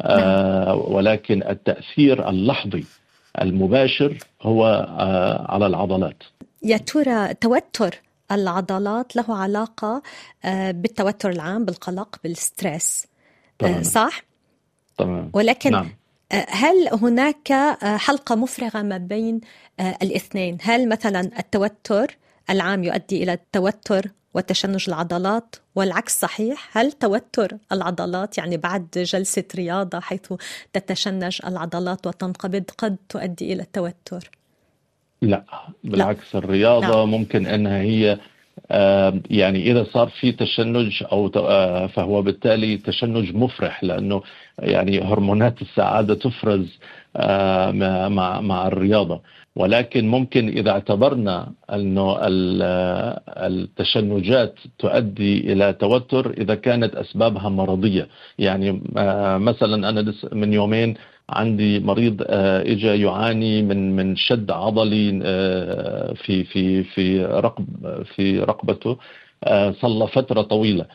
آه، 0.02 0.64
نعم. 0.64 0.78
ولكن 0.78 1.42
التأثير 1.42 2.28
اللحظي 2.28 2.84
المباشر 3.40 4.18
هو 4.42 4.86
على 5.48 5.66
العضلات. 5.66 6.22
يا 6.62 6.76
ترى 6.76 7.34
توتر 7.34 8.00
العضلات 8.32 9.16
له 9.16 9.36
علاقة 9.36 10.02
بالتوتر 10.70 11.30
العام 11.30 11.64
بالقلق 11.64 12.16
بالستريس 12.24 13.06
صح؟ 13.82 14.22
تمام 14.98 15.30
ولكن 15.32 15.70
نعم. 15.70 15.99
هل 16.32 16.88
هناك 16.92 17.52
حلقة 17.82 18.34
مفرغة 18.34 18.82
ما 18.82 18.98
بين 18.98 19.40
الاثنين 19.80 20.58
هل 20.62 20.88
مثلا 20.88 21.20
التوتر 21.20 22.16
العام 22.50 22.84
يؤدي 22.84 23.22
إلى 23.22 23.32
التوتر 23.32 24.06
وتشنج 24.34 24.84
العضلات 24.88 25.56
والعكس 25.74 26.18
صحيح 26.18 26.78
هل 26.78 26.92
توتر 26.92 27.56
العضلات 27.72 28.38
يعني 28.38 28.56
بعد 28.56 28.88
جلسة 28.94 29.44
رياضة 29.54 30.00
حيث 30.00 30.32
تتشنج 30.72 31.38
العضلات 31.46 32.06
وتنقبض 32.06 32.64
قد 32.78 32.96
تؤدي 33.08 33.52
إلى 33.52 33.62
التوتر 33.62 34.30
لا 35.22 35.44
بالعكس 35.84 36.34
لا. 36.34 36.38
الرياضة 36.38 36.86
لا. 36.86 36.94
نعم. 36.96 37.10
ممكن 37.10 37.46
أنها 37.46 37.80
هي 37.80 38.18
يعني 39.30 39.70
إذا 39.70 39.84
صار 39.84 40.08
في 40.08 40.32
تشنج 40.32 41.04
أو 41.12 41.30
آه، 41.36 41.86
فهو 41.86 42.22
بالتالي 42.22 42.76
تشنج 42.76 43.34
مفرح 43.34 43.84
لأنه 43.84 44.22
يعني 44.58 45.00
هرمونات 45.00 45.62
السعادة 45.62 46.14
تفرز 46.14 46.78
آه، 47.16 47.70
مع 48.08 48.40
مع 48.40 48.66
الرياضة. 48.66 49.22
ولكن 49.56 50.08
ممكن 50.08 50.48
إذا 50.48 50.70
اعتبرنا 50.70 51.52
أنه 51.72 52.16
التشنجات 53.28 54.54
تؤدي 54.78 55.52
إلى 55.52 55.72
توتر 55.72 56.30
إذا 56.30 56.54
كانت 56.54 56.94
أسبابها 56.94 57.48
مرضية. 57.48 58.08
يعني 58.38 58.82
آه، 58.96 59.38
مثلا 59.38 59.88
أنا 59.88 60.14
من 60.32 60.52
يومين 60.52 60.94
عندي 61.30 61.80
مريض 61.80 62.22
آه، 62.26 62.62
اجى 62.62 63.02
يعاني 63.02 63.62
من 63.62 63.96
من 63.96 64.16
شد 64.16 64.50
عضلي 64.50 65.20
آه، 65.24 66.12
في 66.12 66.44
في 66.44 66.84
في 66.84 67.24
رقب 67.24 67.66
في 68.14 68.40
رقبته. 68.40 68.96
آه، 69.44 69.72
صلى 69.72 70.08
فترة 70.08 70.42
طويلة. 70.42 70.86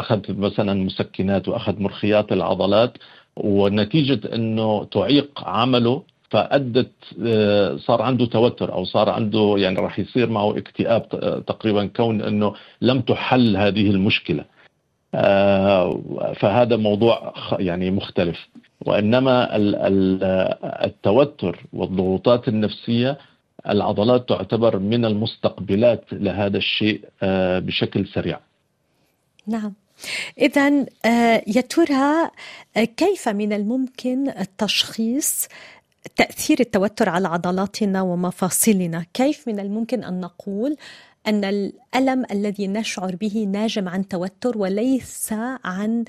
أخذ 0.00 0.20
مثلا 0.28 0.74
مسكنات 0.74 1.48
وأخذ 1.48 1.80
مرخيات 1.82 2.32
العضلات 2.32 2.92
ونتيجة 3.36 4.34
إنه 4.34 4.84
تعيق 4.84 5.40
عمله 5.44 6.02
فأدت 6.30 6.92
صار 7.86 8.02
عنده 8.02 8.26
توتر 8.26 8.72
أو 8.72 8.84
صار 8.84 9.08
عنده 9.10 9.54
يعني 9.58 9.80
راح 9.80 9.98
يصير 9.98 10.30
معه 10.30 10.58
اكتئاب 10.58 11.08
تقريبا 11.46 11.86
كون 11.86 12.22
إنه 12.22 12.54
لم 12.82 13.00
تحل 13.00 13.56
هذه 13.56 13.90
المشكلة. 13.90 14.44
فهذا 16.40 16.76
موضوع 16.76 17.34
يعني 17.58 17.90
مختلف 17.90 18.48
وإنما 18.86 19.48
التوتر 20.84 21.66
والضغوطات 21.72 22.48
النفسية 22.48 23.18
العضلات 23.68 24.28
تعتبر 24.28 24.78
من 24.78 25.04
المستقبلات 25.04 26.04
لهذا 26.12 26.56
الشيء 26.56 27.04
آه، 27.22 27.58
بشكل 27.58 28.06
سريع. 28.14 28.40
نعم. 29.46 29.72
اذا 30.38 30.86
آه، 31.04 31.42
يا 31.46 31.60
ترى 31.60 32.30
آه، 32.76 32.84
كيف 32.84 33.28
من 33.28 33.52
الممكن 33.52 34.32
تشخيص 34.58 35.48
تأثير 36.16 36.60
التوتر 36.60 37.08
على 37.08 37.28
عضلاتنا 37.28 38.02
ومفاصلنا؟ 38.02 39.04
كيف 39.14 39.48
من 39.48 39.60
الممكن 39.60 40.04
أن 40.04 40.20
نقول 40.20 40.76
أن 41.30 41.44
الألم 41.44 42.24
الذي 42.32 42.68
نشعر 42.68 43.16
به 43.16 43.48
ناجم 43.52 43.88
عن 43.88 44.08
توتر 44.08 44.58
وليس 44.58 45.34
عن 45.64 46.04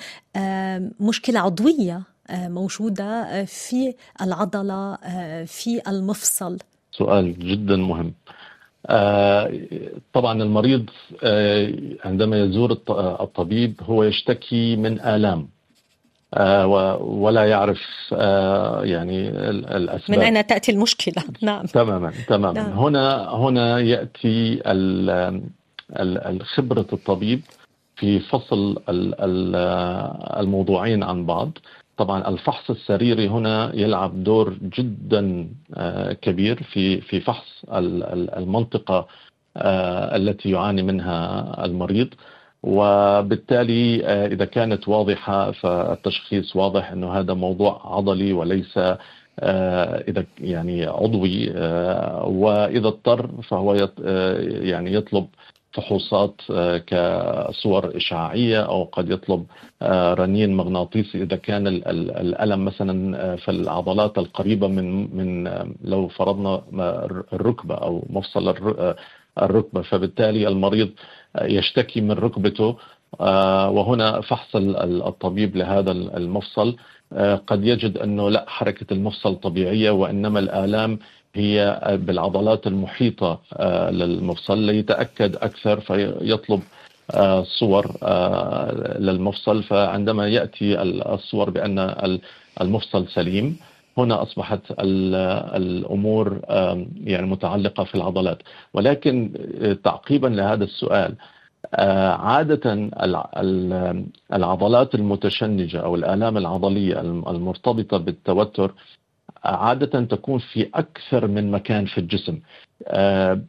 مشكلة 0.99 1.39
عضوية 1.39 2.01
آه، 2.29 2.47
موجودة 2.47 3.03
آه، 3.03 3.43
في 3.43 3.93
العضلة 4.21 4.93
آه، 4.93 5.43
في 5.43 5.81
المفصل. 5.87 6.57
سؤال 6.91 7.39
جدا 7.39 7.75
مهم. 7.75 8.13
طبعا 10.13 10.43
المريض 10.43 10.85
عندما 12.05 12.43
يزور 12.43 12.71
الطبيب 13.21 13.81
هو 13.83 14.03
يشتكي 14.03 14.75
من 14.75 15.01
آلام. 15.01 15.47
ولا 17.01 17.45
يعرف 17.45 17.81
يعني 18.83 19.29
الأسباب. 19.77 20.19
من 20.19 20.23
أين 20.23 20.47
تأتي 20.47 20.71
المشكلة؟ 20.71 21.23
نعم. 21.41 21.65
تماما 21.65 22.11
تماما. 22.27 22.53
نعم. 22.53 22.79
هنا 22.79 23.35
هنا 23.35 23.79
يأتي 23.79 24.61
خبره 26.55 26.87
الطبيب 26.93 27.41
في 27.95 28.19
فصل 28.19 28.81
الموضوعين 30.39 31.03
عن 31.03 31.25
بعض. 31.25 31.51
طبعا 31.97 32.27
الفحص 32.27 32.69
السريري 32.69 33.27
هنا 33.27 33.71
يلعب 33.75 34.23
دور 34.23 34.57
جدا 34.77 35.49
آه، 35.75 36.13
كبير 36.13 36.63
في 36.63 37.01
في 37.01 37.19
فحص 37.19 37.65
المنطقة 38.37 39.07
آه، 39.57 40.15
التي 40.15 40.49
يعاني 40.49 40.83
منها 40.83 41.65
المريض. 41.65 42.07
وبالتالي 42.63 44.05
آه، 44.05 44.27
إذا 44.27 44.45
كانت 44.45 44.87
واضحة 44.87 45.51
فالتشخيص 45.51 46.55
واضح 46.55 46.91
إنه 46.91 47.13
هذا 47.13 47.33
موضوع 47.33 47.81
عضلي 47.97 48.33
وليس 48.33 48.79
إذا 50.07 50.25
يعني 50.39 50.85
عضوي 50.85 51.49
وإذا 52.23 52.87
اضطر 52.87 53.29
فهو 53.49 53.89
يعني 54.63 54.93
يطلب 54.93 55.27
فحوصات 55.73 56.41
آه، 56.51 56.77
كصور 56.77 57.97
إشعاعية 57.97 58.61
أو 58.65 58.83
قد 58.83 59.09
يطلب 59.09 59.45
آه، 59.81 60.13
رنين 60.13 60.53
مغناطيسي. 60.57 61.23
إذا 61.23 61.35
كان 61.35 61.67
الألم 61.67 62.65
مثلا 62.65 63.17
آه، 63.33 63.35
في 63.35 63.51
العضلات 63.51 64.17
القريبة 64.17 64.67
من 64.67 65.15
من 65.17 65.43
لو 65.81 66.07
فرضنا 66.07 66.61
الركبة 67.33 67.75
أو 67.75 68.05
مفصل 68.09 68.49
الركبة 69.41 69.81
فبالتالي 69.81 70.47
المريض 70.47 70.89
يشتكي 71.41 72.01
من 72.01 72.11
ركبته. 72.11 72.77
وهنا 73.69 74.21
فحص 74.21 74.55
الطبيب 74.55 75.55
لهذا 75.55 75.91
المفصل. 75.91 76.75
قد 77.47 77.65
يجد 77.65 77.97
أنه 77.97 78.29
لا 78.29 78.45
حركة 78.47 78.93
المفصل 78.93 79.35
طبيعية 79.35 79.91
وإنما 79.91 80.39
الآلام 80.39 80.99
هي 81.35 81.81
بالعضلات 82.01 82.67
المحيطة 82.67 83.39
للمفصل 83.91 84.57
ليتأكد 84.57 85.35
أكثر 85.35 85.79
فيطلب 85.79 86.61
صور 87.43 87.85
للمفصل. 88.99 89.63
فعندما 89.63 90.27
يأتي 90.27 90.81
الصور 90.81 91.49
بأن 91.49 91.95
المفصل 92.61 93.07
سليم 93.07 93.57
هنا 93.97 94.21
أصبحت 94.21 94.59
الأمور 95.55 96.39
يعني 97.03 97.27
متعلقة 97.27 97.83
في 97.83 97.95
العضلات. 97.95 98.37
ولكن 98.73 99.31
تعقيبا 99.83 100.27
لهذا 100.27 100.63
السؤال 100.63 101.15
عادة 102.19 102.89
العضلات 104.33 104.95
المتشنجة 104.95 105.79
أو 105.79 105.95
الآلام 105.95 106.37
العضلية 106.37 107.01
المرتبطة 107.01 107.97
بالتوتر 107.97 108.73
عادة 109.43 110.01
تكون 110.05 110.39
في 110.39 110.69
أكثر 110.75 111.27
من 111.27 111.51
مكان 111.51 111.85
في 111.85 111.97
الجسم. 111.97 112.39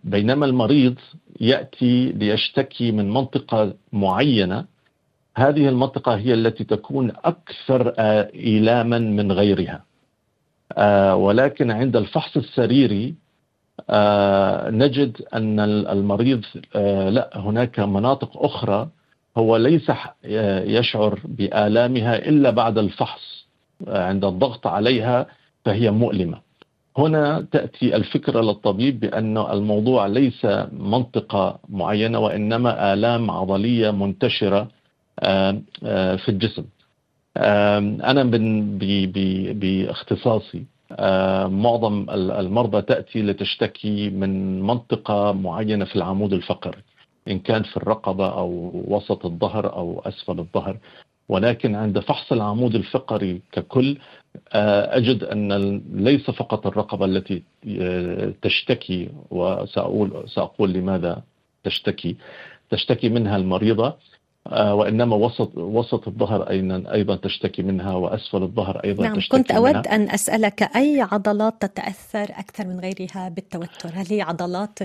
بينما 0.04 0.46
المريض 0.46 0.94
يأتي 1.40 2.12
ليشتكي 2.12 2.92
من 2.92 3.10
منطقة 3.10 3.74
معينة 3.92 4.64
هذه 5.36 5.68
المنطقة 5.68 6.16
هي 6.16 6.34
التي 6.34 6.64
تكون 6.64 7.12
أكثر 7.24 7.88
إيلاما 8.34 8.98
من 8.98 9.32
غيرها. 9.32 9.74
آه، 9.74 9.91
ولكن 11.14 11.70
عند 11.70 11.96
الفحص 11.96 12.36
السريري 12.36 13.14
آه، 13.90 14.70
نجد 14.70 15.22
أن 15.34 15.60
المريض 15.60 16.44
آه، 16.76 17.10
لا 17.10 17.30
هناك 17.34 17.80
مناطق 17.80 18.44
أخرى 18.44 18.88
هو 19.36 19.56
ليس 19.56 19.92
يشعر 20.64 21.18
بآلامها 21.24 22.16
إلا 22.16 22.50
بعد 22.50 22.78
الفحص 22.78 23.46
عند 23.88 24.24
الضغط 24.24 24.66
عليها 24.66 25.26
فهي 25.64 25.90
مؤلمة. 25.90 26.38
هنا 26.98 27.46
تأتي 27.52 27.96
الفكرة 27.96 28.40
للطبيب 28.40 29.00
بأن 29.00 29.38
الموضوع 29.38 30.06
ليس 30.06 30.46
منطقة 30.72 31.58
معينة 31.68 32.18
وإنما 32.18 32.92
آلام 32.92 33.30
عضلية 33.30 33.90
منتشرة 33.90 34.68
في 36.16 36.28
الجسم. 36.28 36.64
أنا 37.36 38.22
بإختصاصي 39.52 40.64
معظم 41.48 42.10
المرضى 42.10 42.82
تأتي 42.82 43.22
لتشتكي 43.22 44.10
من 44.10 44.62
منطقة 44.62 45.32
معينة 45.32 45.84
في 45.84 45.96
العمود 45.96 46.32
الفقري 46.32 46.78
إن 47.28 47.38
كان 47.38 47.62
في 47.62 47.76
الرقبة 47.76 48.28
أو 48.28 48.72
وسط 48.88 49.26
الظهر 49.26 49.72
أو 49.72 50.02
أسفل 50.06 50.38
الظهر. 50.38 50.76
ولكن 51.28 51.74
عند 51.74 51.98
فحص 51.98 52.32
العمود 52.32 52.74
الفقري 52.74 53.40
ككل 53.52 53.98
أجد 54.52 55.24
أن 55.24 55.82
ليس 55.92 56.30
فقط 56.30 56.66
الرقبة 56.66 57.04
التي 57.04 57.42
تشتكي 58.42 59.08
وسأقول 59.30 60.24
سأقول 60.28 60.72
لماذا 60.72 61.22
تشتكي. 61.64 62.16
تشتكي 62.70 63.08
منها 63.08 63.36
المريضة 63.36 63.94
آه، 64.46 64.74
وإنما 64.74 65.16
وسط 65.16 65.50
وسط 65.56 66.08
الظهر 66.08 66.50
أيضا 66.50 66.84
أيضا 66.92 67.16
تشتكي 67.16 67.62
منها 67.62 67.94
وأسفل 67.94 68.42
الظهر 68.42 68.80
أيضا 68.84 69.02
نعم 69.04 69.16
تشتكي 69.16 69.36
كنت 69.36 69.50
أود 69.50 69.76
منها. 69.76 69.94
أن 69.94 70.10
أسألك 70.10 70.62
أي 70.76 71.00
عضلات 71.12 71.54
تتأثر 71.60 72.22
أكثر 72.22 72.66
من 72.66 72.80
غيرها 72.80 73.28
بالتوتر؟ 73.28 73.90
هل 73.94 74.06
هي 74.10 74.22
عضلات 74.22 74.78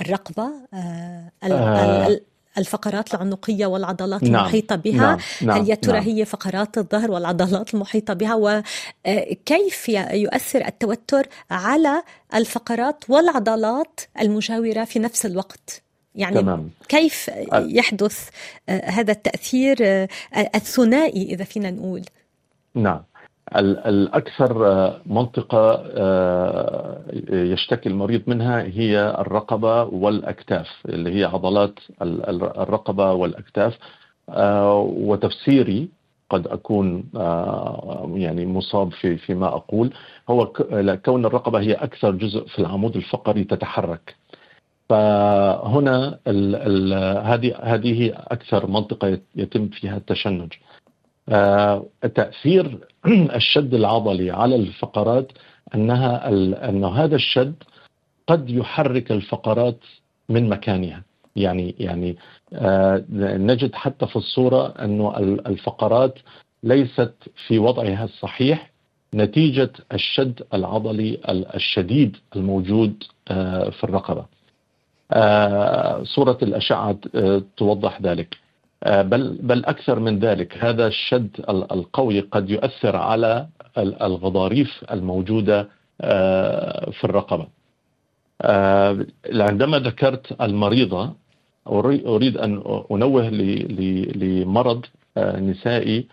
الرقبة 0.00 0.50
آه, 0.74 1.32
آه. 1.42 2.20
الفقرات 2.58 3.14
العنقية 3.14 3.66
والعضلات 3.66 4.22
نعم 4.22 4.34
المحيطة 4.34 4.76
بها؟ 4.76 4.98
نعم 4.98 5.18
نعم 5.42 5.60
هل 5.60 5.70
يا 5.70 5.74
ترى 5.74 5.92
نعم. 5.92 6.02
هي 6.02 6.24
فقرات 6.24 6.78
الظهر 6.78 7.10
والعضلات 7.10 7.74
المحيطة 7.74 8.14
بها؟ 8.14 8.34
وكيف 8.34 9.88
يؤثر 10.12 10.66
التوتر 10.66 11.26
على 11.50 12.02
الفقرات 12.34 13.04
والعضلات 13.08 14.00
المجاورة 14.20 14.84
في 14.84 14.98
نفس 14.98 15.26
الوقت؟ 15.26 15.82
يعني 16.14 16.36
تمام. 16.36 16.70
كيف 16.88 17.30
يحدث 17.52 18.30
آه، 18.68 18.90
هذا 18.90 19.12
التأثير 19.12 19.76
آه، 19.82 20.08
الثنائي 20.54 21.22
إذا 21.22 21.44
فينا 21.44 21.70
نقول؟ 21.70 22.02
نعم. 22.74 23.00
الأكثر 23.56 24.66
آه، 24.66 25.00
منطقة 25.06 25.84
يشتكي 27.32 27.88
المريض 27.88 28.22
منها 28.26 28.62
هي 28.62 29.16
الرقبة 29.18 29.84
والأكتاف 29.84 30.68
اللي 30.88 31.20
هي 31.20 31.24
عضلات 31.24 31.74
الرقبة 32.02 33.12
والأكتاف. 33.12 33.78
وتفسيري 34.78 35.88
قد 36.30 36.46
أكون 36.46 37.04
يعني 38.14 38.46
مصاب 38.46 38.92
في 38.92 39.16
فيما 39.16 39.46
أقول 39.46 39.92
هو 40.30 40.46
كون 41.04 41.26
الرقبة 41.26 41.60
هي 41.60 41.72
أكثر 41.72 42.10
جزء 42.10 42.46
في 42.46 42.58
العمود 42.58 42.96
الفقري 42.96 43.44
تتحرك. 43.44 44.19
فهنا 44.90 46.18
هذه 47.24 47.54
هذه 47.62 48.12
أكثر 48.16 48.66
منطقة 48.66 49.18
يتم 49.36 49.68
فيها 49.68 49.96
التشنج. 49.96 50.52
آه، 51.28 51.86
تأثير 52.14 52.78
الشد 53.40 53.74
العضلي 53.74 54.30
على 54.30 54.56
الفقرات 54.56 55.32
أنها 55.74 56.28
أن 56.68 56.84
هذا 56.84 57.16
الشد 57.16 57.54
قد 58.26 58.50
يحرك 58.50 59.12
الفقرات 59.12 59.78
من 60.28 60.48
مكانها 60.48 61.02
يعني 61.36 61.74
يعني 61.78 62.16
آه، 62.52 63.04
نجد 63.38 63.74
حتى 63.74 64.06
في 64.06 64.16
الصورة 64.16 64.66
انه 64.66 65.18
الفقرات 65.46 66.18
ليست 66.62 67.14
في 67.46 67.58
وضعها 67.58 68.04
الصحيح 68.04 68.70
نتيجة 69.14 69.72
الشد 69.92 70.42
العضلي 70.54 71.20
الشديد 71.54 72.16
الموجود 72.36 73.04
آه، 73.28 73.70
في 73.70 73.84
الرقبة. 73.84 74.39
آه، 75.12 76.02
صورة 76.04 76.38
الأشعة 76.42 76.96
آه، 77.14 77.42
توضح 77.56 78.02
ذلك. 78.02 78.36
آه، 78.84 79.02
بل 79.02 79.38
بل 79.42 79.64
أكثر 79.64 79.98
من 80.00 80.18
ذلك 80.18 80.56
هذا 80.64 80.86
الشد 80.86 81.30
القوي 81.48 82.20
قد 82.20 82.50
يؤثر 82.50 82.96
على 82.96 83.46
الغضاريف 83.78 84.84
الموجودة 84.90 85.68
في 86.92 87.04
الرقبة. 87.04 87.46
عندما 89.44 89.78
ذكرت 89.78 90.42
المريضة 90.42 91.12
أريد 92.06 92.36
أن 92.36 92.62
أنوه 92.90 93.28
لمرض 94.14 94.86
نسائي 95.18 96.06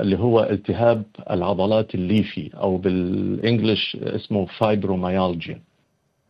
اللي 0.00 0.18
هو 0.18 0.42
التهاب 0.50 1.02
العضلات 1.30 1.94
الليفي 1.94 2.50
أو 2.56 2.76
بال 2.76 3.03
English 3.03 3.96
اسمه 3.96 4.46
فايبروميالجيا 4.46 5.60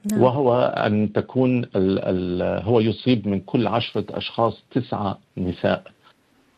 نعم. 0.04 0.22
وهو 0.22 0.60
أن 0.86 1.12
تكون 1.12 1.64
ال 1.64 1.98
ال 1.98 2.62
هو 2.62 2.80
يصيب 2.80 3.28
من 3.28 3.40
كل 3.40 3.66
عشرة 3.66 4.04
أشخاص 4.10 4.62
تسعة 4.70 5.18
نساء 5.38 5.82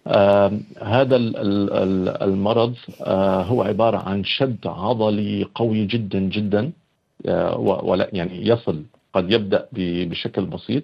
آه 0.07 0.53
هذا 0.83 1.17
ال 1.17 1.37
ال 1.37 2.09
المرض 2.23 2.75
آه 3.03 3.43
هو 3.43 3.63
عبارة 3.63 3.99
عن 3.99 4.25
شد 4.25 4.67
عضلي 4.67 5.47
قوي 5.55 5.87
جدا 5.87 6.19
جدا 6.19 6.73
آه 7.27 7.59
ولا 7.59 8.09
يعني 8.13 8.47
يصل 8.49 8.83
قد 9.15 9.33
يبدأ 9.33 9.69
بشكل 9.73 10.47
بسيط 10.47 10.83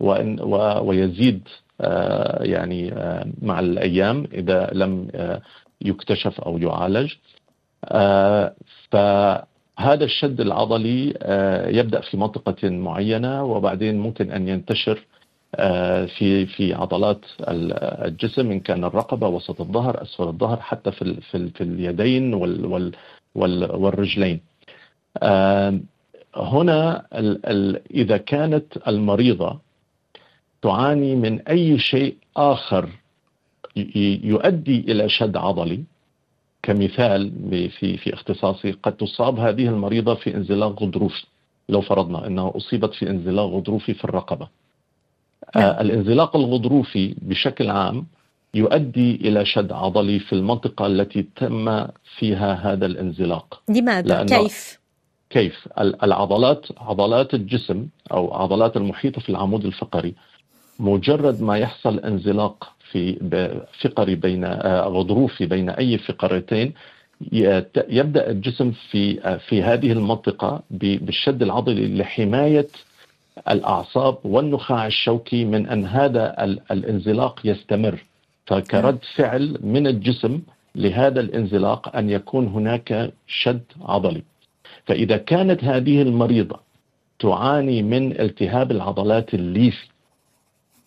وإن 0.00 0.40
ويزيد 0.80 1.48
آه 1.80 2.42
يعني 2.44 2.92
آه 2.92 3.26
مع 3.42 3.60
الأيام 3.60 4.26
إذا 4.32 4.70
لم 4.72 5.08
آه 5.14 5.42
يكتشف 5.80 6.40
أو 6.40 6.58
يعالج 6.58 7.14
آه 7.84 8.54
هذا 9.78 10.04
الشد 10.04 10.40
العضلي 10.40 11.14
آه، 11.22 11.68
يبدأ 11.68 12.00
في 12.00 12.16
منطقة 12.16 12.68
معينة 12.70 13.44
وبعدين 13.44 13.98
ممكن 13.98 14.30
أن 14.30 14.48
ينتشر 14.48 15.06
آه، 15.54 16.06
في 16.06 16.46
في 16.46 16.74
عضلات 16.74 17.20
الجسم 17.40 18.50
إن 18.50 18.60
كان 18.60 18.84
الرقبة 18.84 19.28
وسط 19.28 19.60
الظهر 19.60 20.02
أسفل 20.02 20.24
الظهر 20.24 20.60
حتى 20.60 20.92
في 20.92 21.20
في, 21.20 21.48
في 21.50 21.60
اليدين 21.60 22.34
وال 22.34 22.66
وال 22.66 22.92
وال 23.34 23.70
والرجلين. 23.76 24.40
آه، 25.22 25.80
هنا 26.36 27.06
إذا 27.94 28.16
كانت 28.16 28.88
المريضة 28.88 29.58
تعاني 30.62 31.14
من 31.16 31.40
أي 31.48 31.78
شيء 31.78 32.16
آخر 32.36 32.88
يؤدي 34.24 34.80
إلى 34.80 35.08
شد 35.08 35.36
عضلي 35.36 35.84
كمثال 36.66 37.32
في 37.50 37.96
في 37.96 38.14
اختصاصي 38.14 38.70
قد 38.70 38.96
تصاب 38.96 39.38
هذه 39.38 39.68
المريضة 39.68 40.14
في 40.14 40.34
انزلاق 40.34 40.82
غضروفي 40.82 41.24
لو 41.68 41.80
فرضنا 41.80 42.26
أنها 42.26 42.52
أصيبت 42.56 42.94
في 42.94 43.10
انزلاق 43.10 43.46
غضروفي 43.46 43.94
في 43.94 44.04
الرقبة. 44.04 44.48
آه 45.56 45.58
نعم. 45.58 45.86
الانزلاق 45.86 46.36
الغضروفي 46.36 47.14
بشكل 47.22 47.70
عام 47.70 48.06
يؤدي 48.54 49.14
إلى 49.14 49.44
شد 49.44 49.72
عضلي 49.72 50.18
في 50.18 50.32
المنطقة 50.32 50.86
التي 50.86 51.26
تم 51.36 51.86
فيها 52.18 52.54
هذا 52.54 52.86
الانزلاق. 52.86 53.62
لماذا؟ 53.68 54.24
كيف؟ 54.24 54.78
كيف 55.30 55.68
العضلات 55.78 56.66
عضلات 56.78 57.34
الجسم 57.34 57.86
أو 58.12 58.34
عضلات 58.34 58.76
المحيطه 58.76 59.20
في 59.20 59.28
العمود 59.28 59.64
الفقري 59.64 60.14
مجرد 60.80 61.42
ما 61.42 61.58
يحصل 61.58 61.98
انزلاق 61.98 62.75
في 62.92 63.18
فقري 63.82 64.14
بين 64.14 64.44
آه، 64.44 64.80
غضروفي 64.80 65.46
بين 65.46 65.70
أي 65.70 65.98
فقرتين. 65.98 66.72
يبدأ 67.88 68.30
الجسم 68.30 68.72
في 68.90 69.20
آه، 69.24 69.36
في 69.36 69.62
هذه 69.62 69.92
المنطقة 69.92 70.62
بالشد 70.70 71.42
العضلي 71.42 71.98
لحماية 71.98 72.66
الأعصاب 73.50 74.18
والنخاع 74.24 74.86
الشوكي 74.86 75.44
من 75.44 75.66
أن 75.66 75.84
هذا 75.84 76.44
الانزلاق 76.70 77.40
يستمر. 77.44 78.04
فكرد 78.46 78.98
فعل 79.14 79.58
من 79.62 79.86
الجسم 79.86 80.40
لهذا 80.74 81.20
الانزلاق 81.20 81.96
أن 81.96 82.10
يكون 82.10 82.46
هناك 82.46 83.12
شد 83.26 83.62
عضلي. 83.82 84.22
فإذا 84.86 85.16
كانت 85.16 85.64
هذه 85.64 86.02
المريضة 86.02 86.60
تعاني 87.18 87.82
من 87.82 88.20
التهاب 88.20 88.70
العضلات 88.70 89.34
الليفي 89.34 89.86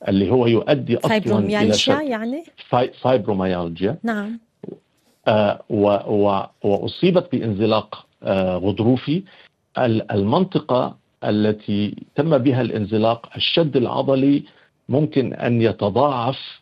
اللي 0.07 0.31
هو 0.31 0.47
يؤدي 0.47 0.97
أصلا 0.97 1.09
فايبروميالجيا 1.09 2.01
يعني؟ 2.01 2.43
فايبروميالجيا. 3.01 3.97
نعم. 4.03 4.39
آه 5.27 5.61
و 5.69 5.87
و 6.07 6.43
وأصيبت 6.63 7.31
بانزلاق 7.31 8.05
آه 8.23 8.57
غضروفي. 8.57 9.23
المنطقة 10.11 10.97
التي 11.23 11.95
تم 12.15 12.37
بها 12.37 12.61
الانزلاق 12.61 13.29
الشد 13.35 13.77
العضلي 13.77 14.43
ممكن 14.89 15.33
أن 15.33 15.61
يتضاعف 15.61 16.59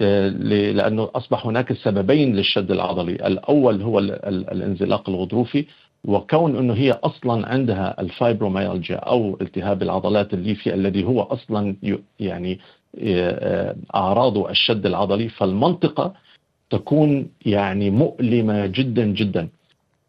آه، 0.00 0.28
لأنه 0.72 1.10
أصبح 1.14 1.46
هناك 1.46 1.72
سببين 1.72 2.36
للشد 2.36 2.70
العضلي، 2.70 3.12
الأول 3.12 3.82
هو 3.82 3.98
الانزلاق 3.98 5.08
الغضروفي 5.08 5.66
وكون 6.04 6.56
إنه 6.56 6.74
هي 6.74 6.90
أصلا 6.90 7.48
عندها 7.48 8.00
الفايبروميالجيا 8.00 8.96
أو 8.96 9.38
التهاب 9.40 9.82
العضلات 9.82 10.34
الليفي 10.34 10.74
الذي 10.74 11.04
هو 11.04 11.22
أصلا 11.22 11.76
يعني 12.20 12.58
آه، 13.02 13.76
اعراضه 13.94 14.50
الشد 14.50 14.86
العضلي 14.86 15.28
فالمنطقة 15.28 16.14
تكون 16.70 17.28
يعني 17.46 17.90
مؤلمة 17.90 18.66
جدا 18.66 19.04
جدا. 19.04 19.48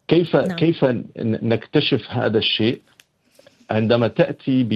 كيف 0.08 0.36
نعم. 0.36 0.56
كيف 0.56 0.84
نكتشف 1.18 2.10
هذا 2.10 2.38
الشيء؟ 2.38 2.80
عندما 3.70 4.08
تأتي 4.08 4.66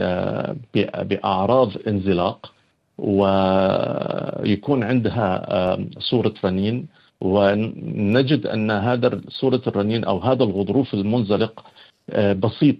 آه، 0.00 0.56
بأعراض 1.02 1.72
انزلاق 1.88 2.52
ويكون 2.98 4.82
عندها 4.82 5.76
صورة 5.98 6.34
رنين 6.44 6.86
ونجد 7.22 8.46
أن 8.46 8.70
هذا 8.70 9.20
صوره 9.28 9.62
الرنين 9.66 10.04
أو 10.04 10.18
هذا 10.18 10.44
الغضروف 10.44 10.94
المنزلق 10.94 11.64
آه، 12.10 12.32
بسيط. 12.32 12.76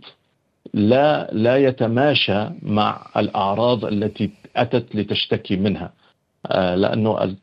لا 0.74 1.30
لا 1.32 1.56
يتماشى 1.56 2.44
مع 2.62 3.06
الأعراض 3.16 3.84
التي 3.84 4.30
أتت 4.56 4.94
لتشتكي 4.94 5.56
منها. 5.56 5.92
آه، 6.46 6.74
لأنه 6.74 7.36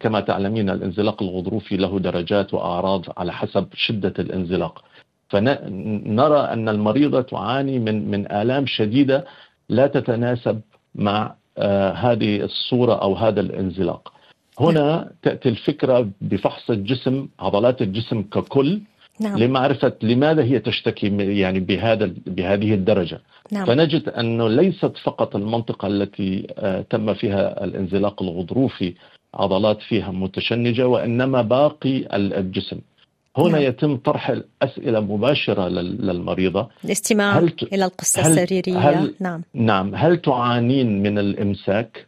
كما 0.00 0.20
تعلمين 0.20 0.70
الانزلاق 0.70 1.22
الغضروفي 1.22 1.76
له 1.76 1.98
درجات 1.98 2.54
وأعراض 2.54 3.04
على 3.16 3.32
حسب 3.32 3.66
شدة 3.74 4.14
الانزلاق. 4.18 4.84
فنرى 5.28 6.40
أن 6.40 6.68
المريضة 6.68 7.20
تعاني 7.22 7.78
من 7.78 8.10
من 8.10 8.32
آلام 8.32 8.66
شديدة 8.66 9.24
لا 9.68 9.86
تتناسب 9.86 10.60
مع 10.94 11.34
آه، 11.58 11.92
هذه 11.92 12.40
الصورة 12.40 12.94
أو 13.02 13.14
هذا 13.14 13.40
الانزلاق. 13.40 14.12
هنا 14.60 15.10
تأتي 15.22 15.48
الفكرة 15.48 16.08
بفحص 16.20 16.70
الجسم 16.70 17.28
عضلات 17.40 17.82
الجسم 17.82 18.22
ككل 18.22 18.80
نعم. 19.20 19.38
لمعرفة 19.38 19.92
لماذا 20.02 20.42
هي 20.42 20.58
تشتكي 20.58 21.06
يعني 21.16 21.60
بهذا 21.60 22.14
بهذه 22.26 22.74
الدرجة. 22.74 23.20
نعم. 23.52 23.66
فنجد 23.66 24.08
أنه 24.08 24.48
ليست 24.48 24.92
فقط 25.04 25.36
المنطقة 25.36 25.88
التي 25.88 26.46
آه، 26.58 26.84
تم 26.90 27.14
فيها 27.14 27.64
الانزلاق 27.64 28.22
الغضروفي 28.22 28.94
عضلات 29.34 29.82
فيها 29.82 30.10
متشنجة 30.10 30.88
وإنما 30.88 31.42
باقي 31.42 32.16
الجسم. 32.16 32.80
هنا 33.36 33.48
نعم. 33.48 33.62
يتم 33.62 33.96
طرح 33.96 34.30
الأسئلة 34.30 35.00
مباشرة 35.00 35.68
للمريضة 35.68 36.68
الاستماع 36.84 37.38
هل 37.38 37.50
ت... 37.50 37.62
إلى 37.62 37.84
القصة 37.84 38.22
هل... 38.22 38.30
السريرية 38.30 38.78
هل... 38.78 39.14
نعم 39.20 39.42
نعم 39.54 39.94
هل 39.94 40.16
تعانين 40.16 41.02
من 41.02 41.18
الإمساك 41.18 42.06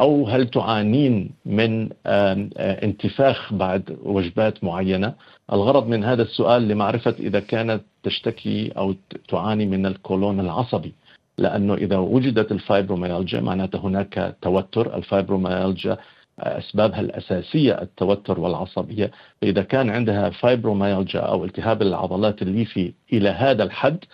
أو 0.00 0.28
هل 0.28 0.48
تعانين 0.48 1.30
من 1.46 1.88
انتفاخ 2.56 3.52
بعد 3.52 3.98
وجبات 4.02 4.64
معينة؟ 4.64 5.14
الغرض 5.52 5.88
من 5.88 6.04
هذا 6.04 6.22
السؤال 6.22 6.68
لمعرفة 6.68 7.14
إذا 7.18 7.40
كانت 7.40 7.80
تشتكي 8.02 8.72
أو 8.76 8.94
تعاني 9.28 9.66
من 9.66 9.86
الكولون 9.86 10.40
العصبي. 10.40 10.94
لأنه 11.38 11.74
إذا 11.74 11.96
وجدت 11.96 12.52
الفايبروميالجيا 12.52 13.40
معناته 13.40 13.78
هناك 13.78 14.36
توتر. 14.42 14.96
الفايبروميالجيا 14.96 15.98
أسبابها 16.38 17.00
الأساسية 17.00 17.82
التوتر 17.82 18.40
والعصبية، 18.40 19.10
فإذا 19.40 19.62
كان 19.62 19.90
عندها 19.90 20.30
فايبروميالجيا 20.30 21.20
أو 21.20 21.44
التهاب 21.44 21.82
العضلات 21.82 22.42
الليفي 22.42 22.92
إلى 23.12 23.28
هذا 23.28 23.62
الحد 23.62 24.04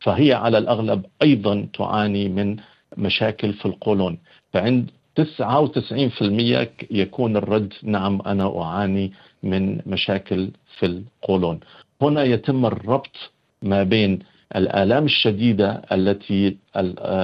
فهي 0.00 0.32
على 0.32 0.58
الأغلب 0.58 1.06
أيضا 1.22 1.68
تعاني 1.74 2.28
من 2.28 2.56
مشاكل 2.96 3.52
في 3.52 3.66
القولون، 3.66 4.18
فعند 4.52 4.90
99% 5.16 6.68
يكون 6.90 7.36
الرد 7.36 7.72
نعم 7.82 8.22
أنا 8.26 8.62
أعاني 8.62 9.12
من 9.42 9.80
مشاكل 9.86 10.50
في 10.78 10.86
القولون. 10.86 11.60
هنا 12.02 12.22
يتم 12.24 12.66
الربط 12.66 13.16
ما 13.62 13.82
بين 13.82 14.18
الآلام 14.56 15.04
الشديدة 15.04 15.82
التي 15.92 16.56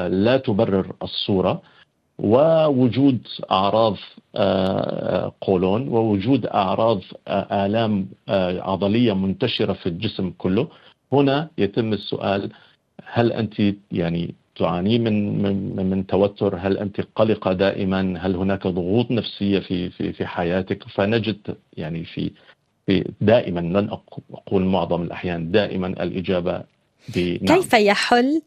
لا 0.09 0.37
تبرر 0.37 0.95
الصورة 1.03 1.63
ووجود 2.19 3.27
أعراض 3.51 3.97
آه، 4.37 5.33
قولون 5.41 5.89
ووجود 5.89 6.47
أعراض 6.47 7.01
آه، 7.29 7.67
آلام 7.67 8.09
آه، 8.29 8.61
عضلية 8.71 9.13
منتشرة 9.13 9.73
في 9.73 9.87
الجسم 9.89 10.31
كله 10.39 10.69
هنا 11.13 11.49
يتم 11.59 11.93
السؤال 11.93 12.51
هل 13.05 13.33
أنت 13.33 13.75
يعني 13.93 14.35
تعاني 14.57 14.99
من 14.99 15.43
من 15.43 15.87
من 15.91 16.07
توتر؟ 16.07 16.57
هل 16.57 16.79
أنت 16.79 17.01
قلقة 17.15 17.53
دائما؟ 17.53 18.19
هل 18.19 18.37
هناك 18.37 18.67
ضغوط 18.67 19.11
نفسية 19.11 19.59
في 19.59 19.91
في 19.91 20.13
في 20.13 20.27
حياتك؟ 20.27 20.89
فنجد 20.89 21.57
يعني 21.77 22.05
في 22.05 22.31
في 22.87 23.05
دائما 23.21 23.61
لن 23.61 23.89
أقول 24.33 24.65
معظم 24.65 25.03
الأحيان 25.03 25.51
دائما 25.51 25.87
الإجابة 25.87 26.63
بنعم. 27.17 27.61
كيف 27.61 27.73
يحل 27.75 28.43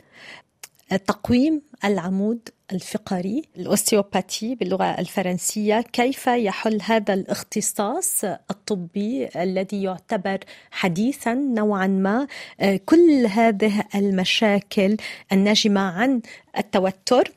تقويم 1.07 1.61
العمود 1.85 2.49
الفقري 2.71 3.43
ال 3.57 3.65
ostéopathie 3.65 4.55
باللغة 4.55 4.85
الفرنسية 4.85 5.81
كيف 5.81 6.27
يحل 6.27 6.81
هذا 6.81 7.13
الاختصاص 7.13 8.23
الطبي 8.23 9.29
الذي 9.35 9.83
يعتبر 9.83 10.39
حديثا 10.71 11.33
نوعا 11.33 11.87
ما؟ 11.87 12.27
آه، 12.59 12.79
كل 12.85 13.25
هذه 13.29 13.83
المشاكل 13.95 14.97
الناجمة 15.31 15.81
عن 15.81 16.21
التوتر. 16.57 17.31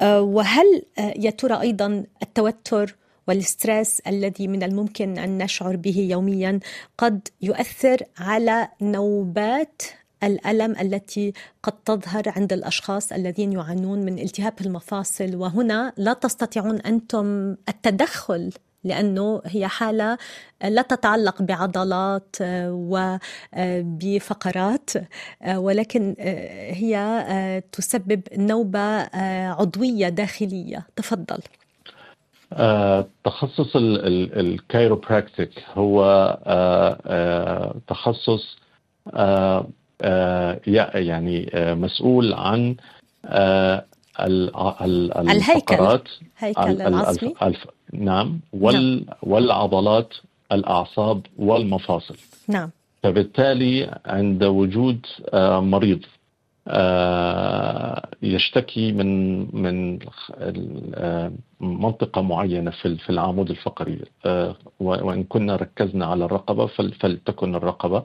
آه، 0.00 0.20
وهل 0.20 0.82
آه، 0.98 1.14
يا 1.16 1.30
ترى 1.30 1.60
أيضا 1.60 2.04
التوتر 2.22 2.96
وال 3.28 3.46
stress 3.46 4.00
الذي 4.06 4.48
من 4.48 4.62
الممكن 4.62 5.18
أن 5.18 5.38
نشعر 5.38 5.76
به 5.76 5.98
يوميا 6.10 6.60
قد 6.98 7.28
يؤثر 7.42 8.02
على 8.18 8.68
نوبات 8.80 9.82
الألم 10.24 10.76
التي 10.80 11.32
قد 11.62 11.72
تظهر 11.72 12.22
عند 12.26 12.52
الأشخاص 12.52 13.12
الذين 13.12 13.52
يعانون 13.52 13.98
من 13.98 14.18
التهاب 14.18 14.54
المفاصل. 14.60 15.36
وهنا 15.36 15.92
لا 15.96 16.12
تستطيعون 16.12 16.80
أنتم 16.80 17.56
التدخل 17.68 18.52
لأنه 18.84 19.42
هي 19.46 19.68
حالة 19.68 20.18
لا 20.64 20.82
تتعلق 20.82 21.42
بعضلات 21.42 22.36
وبفقرات 23.56 24.90
ولكن 25.54 26.14
هي 26.70 27.62
تسبب 27.72 28.20
نوبة 28.38 29.02
عضوية 29.48 30.08
داخلية. 30.08 30.86
تفضل. 30.96 31.38
تخصص 33.24 33.76
الكايروبراكتيك 33.76 35.50
هو 35.74 36.02
تخصص 37.88 38.56
آه، 39.14 39.66
يعني 40.94 41.50
آه، 41.54 41.74
مسؤول 41.74 42.34
عن 42.34 42.76
آه، 43.26 43.84
الهيكل 44.20 45.98
هيكل 46.38 46.82
العصبي 46.82 47.34
نعم 47.92 48.40
وال 48.52 49.06
نعم. 49.06 49.16
والعضلات 49.22 50.14
الأعصاب 50.52 51.26
والمفاصل. 51.38 52.16
نعم. 52.48 52.70
فبالتالي 53.02 54.00
عند 54.06 54.44
وجود 54.44 55.06
مريض 55.74 56.00
يشتكي 58.22 58.92
من 58.92 59.38
من 59.62 59.98
منطقة 61.60 62.22
معينة 62.22 62.70
في 62.70 62.96
في 62.96 63.10
العمود 63.10 63.50
الفقري 63.50 63.98
وإن 64.80 65.24
كنا 65.24 65.56
ركزنا 65.56 66.06
على 66.06 66.24
الرقبة 66.24 66.66
فلتكن 67.00 67.54
الرقبة. 67.54 68.04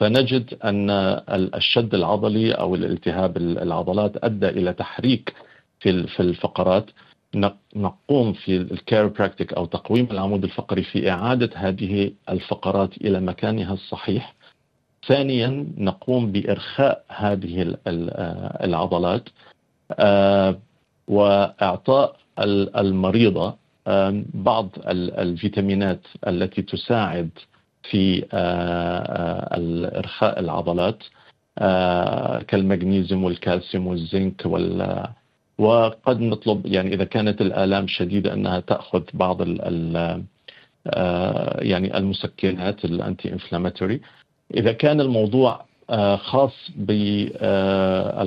فنجد 0.00 0.54
أن 0.64 0.90
الشد 1.54 1.94
العضلي 1.94 2.52
أو 2.52 2.74
الالتهاب 2.74 3.36
العضلات 3.36 4.24
أدى 4.24 4.48
إلى 4.48 4.72
تحريك 4.72 5.34
في 5.80 6.20
الفقرات. 6.20 6.90
نقوم 7.76 8.32
في 8.32 8.56
الكيروبراكتيك 8.56 9.52
أو 9.52 9.64
تقويم 9.66 10.08
العمود 10.10 10.44
الفقري 10.44 10.82
في 10.82 11.10
إعادة 11.10 11.50
هذه 11.54 12.12
الفقرات 12.28 12.96
إلى 12.96 13.20
مكانها 13.20 13.74
الصحيح. 13.74 14.34
ثانيا 15.06 15.66
نقوم 15.76 16.32
بإرخاء 16.32 17.04
هذه 17.08 17.76
العضلات 18.64 19.28
آه، 19.98 20.58
وإعطاء 21.08 22.16
المريضة 22.76 23.56
بعض 24.34 24.68
الفيتامينات 24.88 26.00
التي 26.26 26.62
تساعد 26.62 27.30
في 27.82 28.24
آه، 28.32 28.98
آه، 29.52 29.98
إرخاء 29.98 30.40
العضلات 30.40 31.02
كالمغنيسيوم 32.48 33.24
والكالسيوم 33.24 33.86
والزنك 33.86 34.42
وال 34.46 35.06
وقد 35.58 36.20
نطلب 36.20 36.66
يعني 36.66 36.94
إذا 36.94 37.04
كانت 37.04 37.40
الآلام 37.40 37.86
شديدة 37.86 38.32
أنها 38.32 38.60
تأخذ 38.60 39.02
بعض 39.14 39.42
ال 39.42 39.60
ال 39.62 40.24
يعني 41.68 41.96
المسكنات 41.98 42.84
الأنتي 42.84 43.32
إنفلاماتوري. 43.32 44.00
إذا 44.54 44.72
كان 44.72 45.00
الموضوع 45.00 45.64
آه، 45.90 46.16
خاص 46.16 46.70
بالمفاصل 46.76 48.22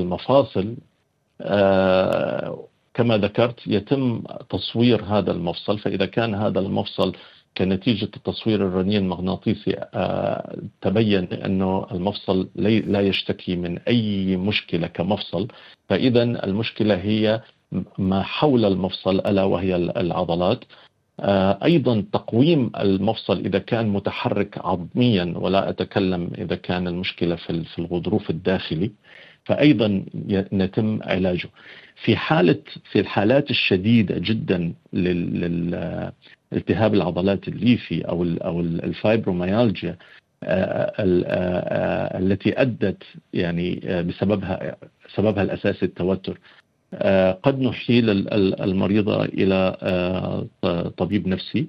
آه، 1.42 2.68
كما 2.94 3.18
ذكرت 3.18 3.68
يتم 3.68 4.24
تصوير 4.50 5.04
هذا 5.04 5.32
المفصل. 5.32 5.80
فإذا 5.80 6.06
كان 6.06 6.36
هذا 6.36 6.60
المفصل 6.60 7.16
كنتيجة 7.58 8.10
التصوير 8.18 8.68
الرنين 8.68 9.04
المغناطيسي 9.04 9.76
آه، 9.94 10.58
تبين 10.82 11.24
أنه 11.24 11.88
المفصل 11.92 12.50
لا 12.56 13.02
يشتكي 13.02 13.56
من 13.56 13.80
أي 13.80 14.38
مشكلة 14.38 14.88
كمفصل. 14.88 15.48
فإذا 15.90 16.24
المشكلة 16.24 16.96
هي 16.96 17.42
ما 17.98 18.24
حول 18.24 18.66
المفصل 18.66 19.20
ألا 19.20 19.44
وهي 19.44 19.76
العضلات. 19.76 20.64
آه، 21.20 21.60
أيضا 21.64 22.04
تقويم 22.14 22.72
المفصل 22.80 23.40
إذا 23.40 23.60
كان 23.60 23.90
متحرك 23.90 24.58
عظميا 24.58 25.34
ولا 25.36 25.70
أتكلم 25.70 26.32
إذا 26.38 26.56
كان 26.56 26.88
المشكلة 26.88 27.36
في 27.36 27.80
الغضروف 27.80 28.30
الداخلي. 28.30 28.92
فايضا 29.46 30.06
يتم 30.52 31.00
علاجه. 31.04 31.50
في 32.04 32.16
حالة 32.16 32.60
في 32.92 33.00
الحالات 33.00 33.50
الشديدة 33.50 34.16
جدا 34.18 34.74
للالتهاب 36.54 36.94
العضلات 36.94 37.48
الليفي 37.48 38.02
أو 38.02 38.24
أو 38.24 38.62
الفايبروميالجيا 38.62 39.98
آه، 40.44 40.94
آه، 41.00 42.20
التي 42.20 42.62
أدت 42.62 43.04
يعني 43.34 43.76
بسببها 44.08 44.76
سببها 45.16 45.44
الاساسي 45.44 45.86
التوتر. 45.86 46.40
آه، 46.94 47.32
قد 47.44 47.60
نحيل 47.60 48.10
المريضة 48.62 49.26
إلى 49.26 49.78
آه، 50.64 50.88
طبيب 50.98 51.28
نفسي 51.28 51.68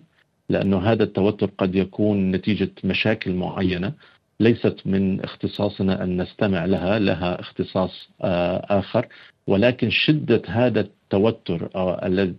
لأنه 0.48 0.78
هذا 0.78 1.02
التوتر 1.02 1.50
قد 1.58 1.74
يكون 1.74 2.30
نتيجة 2.30 2.70
مشاكل 2.84 3.34
معينة 3.34 3.92
ليست 4.40 4.76
من 4.86 5.20
اختصاصنا 5.20 6.04
أن 6.04 6.22
نستمع 6.22 6.64
لها 6.64 6.98
لها 6.98 7.40
اختصاص 7.40 8.08
آه، 8.22 8.66
آخر. 8.78 9.06
ولكن 9.46 9.90
شدة 9.90 10.42
هذا 10.46 10.80
التوتر 10.80 11.68
الذي 12.06 12.34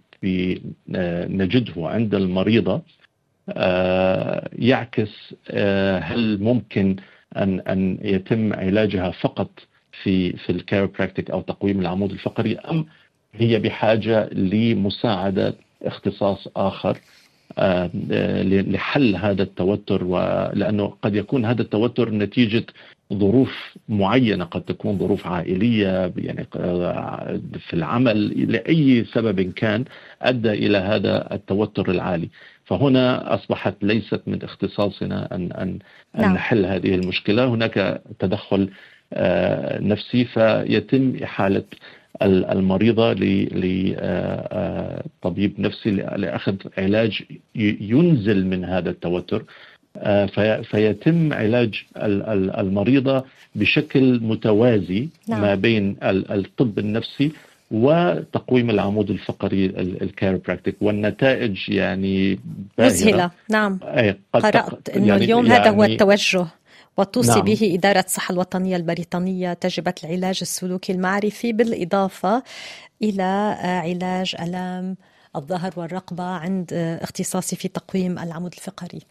نجده 1.30 1.88
عند 1.88 2.16
المريضة 2.16 2.82
يعكس 4.54 5.34
هل 6.00 6.38
ممكن 6.42 6.96
أن 7.38 7.60
أن 7.60 7.98
يتم 8.02 8.54
علاجها 8.54 9.12
فقط 9.12 9.50
في 10.04 10.34
في 10.38 10.50
الكايروبراكتيك 10.50 11.32
أو 11.32 11.42
تقويم 11.42 11.80
العمود 11.80 12.12
الفقري 12.12 12.58
أم 12.58 12.86
هي 13.34 13.60
بحاجة 13.60 14.30
لمساعدة 14.34 15.56
اختصاص 15.84 16.48
آه، 17.58 17.90
لحل 18.62 19.16
هذا 19.16 19.44
التوتر؟ 19.44 20.04
ولأنه 20.04 20.88
قد 21.02 21.16
يكون 21.16 21.46
هذا 21.46 21.62
التوتر 21.62 22.10
نتيجة 22.10 22.66
ظروف 23.14 23.78
معينة 23.90 24.46
قد 24.46 24.62
تكون 24.62 24.98
ظروف 24.98 25.28
عائلية 25.28 26.14
يعني 26.18 26.48
آه، 26.56 27.40
في 27.68 27.74
العمل 27.74 28.52
لأي 28.52 29.06
سبب 29.14 29.42
كان 29.42 29.86
أدى 30.22 30.52
إلى 30.52 30.78
هذا 30.78 31.34
التوتر 31.34 31.92
العالي. 31.92 32.30
فهنا 32.66 33.34
أصبحت 33.34 33.76
ليست 33.82 34.22
من 34.28 34.44
اختصاصنا 34.44 35.36
أن 35.36 35.52
أن, 35.52 35.80
نعم. 36.16 36.30
أن 36.30 36.34
نحل 36.34 36.66
هذه 36.66 36.96
المشكلة. 36.96 37.46
هناك 37.46 38.02
تدخل 38.20 38.70
آه، 39.14 39.82
نفسي 39.82 40.26
فيتم 40.26 41.14
إحالة 41.24 41.64
المريضة 42.22 43.14
لطبيب 45.14 45.54
آه، 45.58 45.62
نفسي 45.62 45.92
لأخذ 45.92 46.56
علاج 46.78 47.24
ينزل 47.56 48.46
من 48.46 48.66
هذا 48.66 48.90
التوتر. 48.90 49.46
فيتم 50.64 51.34
علاج 51.34 51.84
المريضة 51.96 53.24
بشكل 53.56 54.20
متوازي 54.24 55.08
نعم. 55.28 55.42
ما 55.42 55.56
بين 55.56 55.98
الطب 56.04 56.80
النفسي 56.80 57.32
وتقويم 57.72 58.70
العمود 58.70 59.10
الفقري 59.10 59.66
ال 59.66 59.74
chiropractic 59.74 60.76
والنتائج 60.82 61.70
يعني 61.70 62.40
مذهلة. 62.80 63.32
نعم. 63.50 63.80
قرأت 64.34 64.90
أنه 64.90 65.08
يعني 65.08 65.24
اليوم 65.24 65.46
يعني 65.46 65.60
هذا 65.60 65.70
هو 65.70 65.82
يعني 65.82 65.94
التوجه. 65.94 66.48
وتوصي 66.98 67.30
نعم. 67.30 67.42
به 67.42 67.72
إدارة 67.74 68.04
الصحة 68.08 68.32
الوطنية 68.32 68.76
البريطانية 68.76 69.54
تجربة 69.54 69.94
العلاج 70.04 70.40
السلوكي 70.42 70.94
المعرفي 70.94 71.54
بالإضافة 71.54 72.44
إلى 73.04 73.58
علاج 73.62 74.36
ألام 74.40 74.96
الظهر 75.36 75.74
والرقبة 75.78 76.24
عند 76.24 76.74
اختصاصي 77.02 77.56
في 77.56 77.68
تقويم 77.68 78.20
العمود 78.20 78.54
الفقري. 78.54 79.02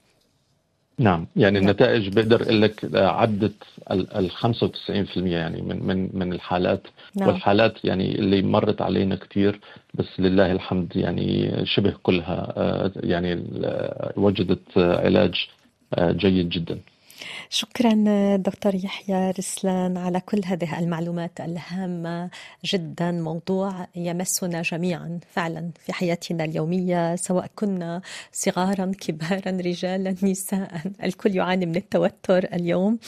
نعم 0.98 1.26
يعني 1.36 1.60
نعم. 1.60 1.68
النتائج 1.68 2.08
بقدر 2.08 2.42
أقول 2.42 2.62
لك 2.62 2.90
عدت 2.94 3.62
ال 3.90 4.30
95% 4.30 5.16
يعني 5.16 5.62
من 5.62 5.86
من 5.86 6.10
من 6.12 6.32
الحالات 6.32 6.86
نعم. 7.16 7.28
والحالات 7.28 7.84
يعني 7.84 8.18
اللي 8.18 8.42
مرت 8.42 8.82
علينا 8.82 9.16
كثير 9.16 9.60
بس 9.94 10.06
لله 10.18 10.52
الحمد 10.52 10.96
يعني 10.96 11.52
شبه 11.66 11.94
كلها 12.02 12.52
آه، 12.56 12.92
يعني 12.96 13.44
وجدت 14.16 14.78
علاج 14.78 15.48
آه، 15.94 16.12
جيد 16.12 16.48
جدا 16.48 16.78
شكرا 17.50 17.92
دكتور 18.36 18.74
يحيى 18.74 19.30
رسلان 19.30 19.96
على 19.96 20.20
كل 20.20 20.40
هذه 20.44 20.78
المعلومات 20.78 21.40
الهامة 21.40 22.30
جدا. 22.64 23.10
موضوع 23.10 23.86
يمسنا 23.96 24.62
جميعا 24.62 25.20
فعلا 25.32 25.70
في 25.86 25.92
حياتنا 25.92 26.44
اليومية 26.44 27.16
سواء 27.16 27.50
كنا 27.54 28.00
صغارا 28.32 28.92
كبارا 29.00 29.50
رجالا 29.50 30.14
نساء. 30.22 30.80
الكل 31.04 31.36
يعاني 31.36 31.66
من 31.66 31.76
التوتر 31.76 32.44
اليوم. 32.52 32.98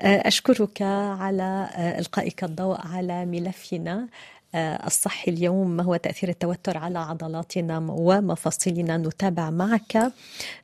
أشكرك 0.00 0.82
على 0.82 1.70
إلقائك 1.98 2.44
الضوء 2.44 2.78
على 2.86 3.26
ملفنا. 3.26 3.90
آه، 3.92 4.08
الصحي 4.54 5.30
اليوم 5.30 5.70
ما 5.70 5.82
هو 5.82 5.96
تأثير 5.96 6.28
التوتر 6.28 6.78
على 6.78 6.98
عضلاتنا 6.98 7.86
ومفاصلنا. 7.88 8.96
نتابع 8.96 9.50
معك 9.50 10.12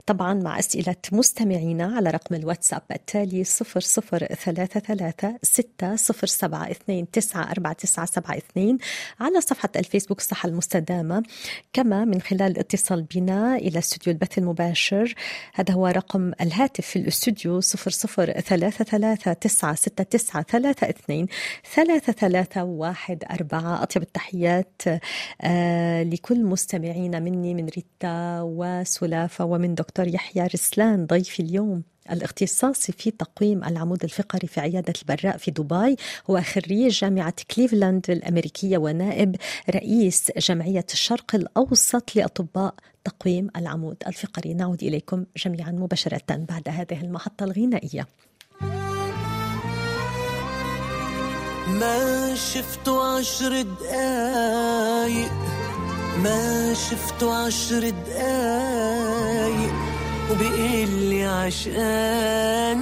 طبعا 0.07 0.35
مع 0.35 0.59
أسئلة 0.59 0.97
مستمعينا 1.13 1.97
على 1.97 2.11
رقم 2.11 2.35
الواتساب 2.35 2.83
التالي 2.91 3.45
0033 3.45 5.39
607 5.43 6.71
294972 6.71 8.79
على 9.21 9.41
صفحة 9.41 9.69
الفيسبوك 9.77 10.19
الصحة 10.19 10.49
المستدامة. 10.49 11.23
كما 11.73 12.05
من 12.05 12.21
خلال 12.21 12.43
الاتصال 12.43 13.03
بنا 13.03 13.57
إلى 13.57 13.79
استوديو 13.79 14.13
البث 14.13 14.39
المباشر 14.39 15.15
هذا 15.55 15.75
هو 15.75 15.87
رقم 15.87 16.33
الهاتف 16.41 16.87
في 16.87 16.99
الاستوديو 16.99 17.61
0033 17.61 19.19
969 19.41 21.27
3314 23.77 23.83
أطيب 23.83 24.03
التحيات 24.03 24.83
آه، 25.43 26.03
لكل 26.03 26.45
مستمعينا 26.45 27.19
مني 27.19 27.55
من 27.55 27.69
ريتا 27.69 28.41
وسلافة 28.43 29.45
ومن 29.45 29.75
دكتور 29.75 30.09
يحيى 30.09 30.47
رسلان 30.47 31.07
ضيفي 31.07 31.43
اليوم 31.43 31.83
الاختصاصي 32.11 32.93
في 32.93 33.11
تقويم 33.11 33.65
العمود 33.65 34.05
الفقري 34.05 34.47
في 34.49 34.61
عيادة 34.61 34.93
البراء 35.03 35.37
في 35.37 35.51
دبي 35.51 35.97
هو 36.31 36.41
خريج 36.41 37.01
جامعة 37.01 37.35
كليفلاند 37.57 38.11
الأمريكية 38.11 38.79
ونائب 38.79 39.37
رئيس 39.71 40.33
جمعية 40.39 40.87
الشرق 40.93 41.35
الأوسط 41.35 42.17
لأطباء 42.17 42.75
تقويم 43.05 43.49
العمود 43.57 43.97
الفقري. 44.07 44.55
نعود 44.55 44.83
إليكم 44.83 45.25
جميعا 45.37 45.71
مباشرة 45.71 46.23
بعد 46.31 46.69
هذه 46.69 47.01
المحطة 47.01 47.45
الغنائية. 47.45 48.07
ما 51.69 52.35
شفتوا 52.35 53.19
عشر 53.19 53.63
دقايق 53.63 55.33
ما 56.23 56.75
شفتوا 56.75 57.35
عشر 57.35 57.91
دقايق 57.91 59.75
وبقول 60.31 60.89
لي 60.89 61.25
عشقان 61.25 62.81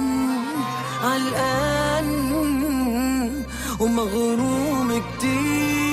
علقان 1.03 2.09
ومغروم 3.79 5.01
كتير. 5.17 5.84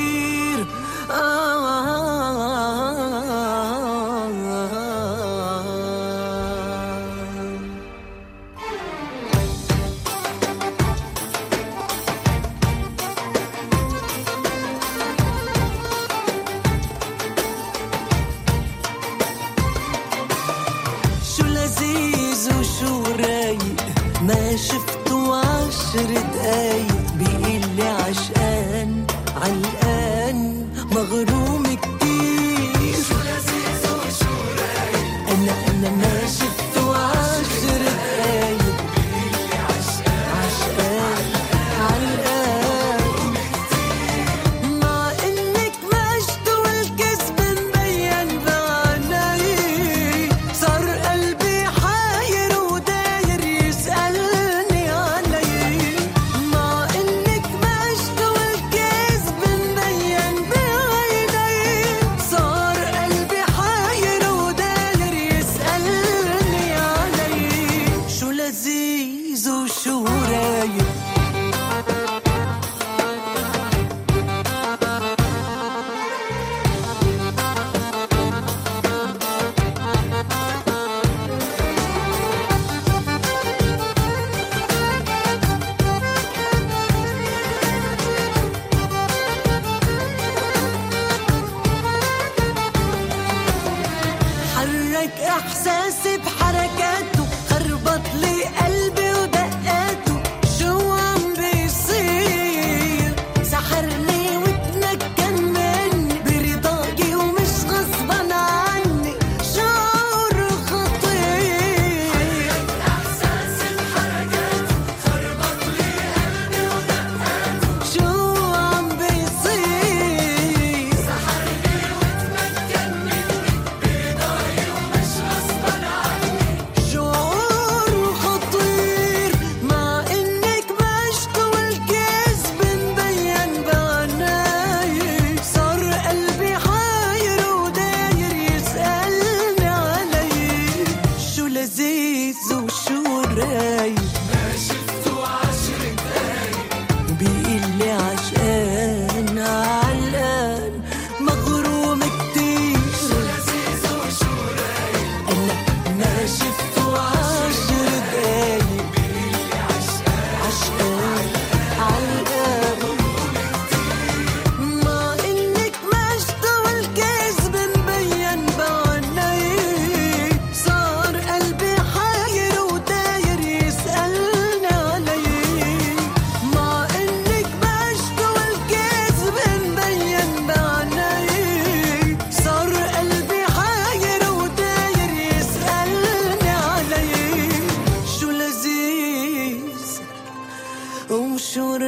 رايق 191.58 191.82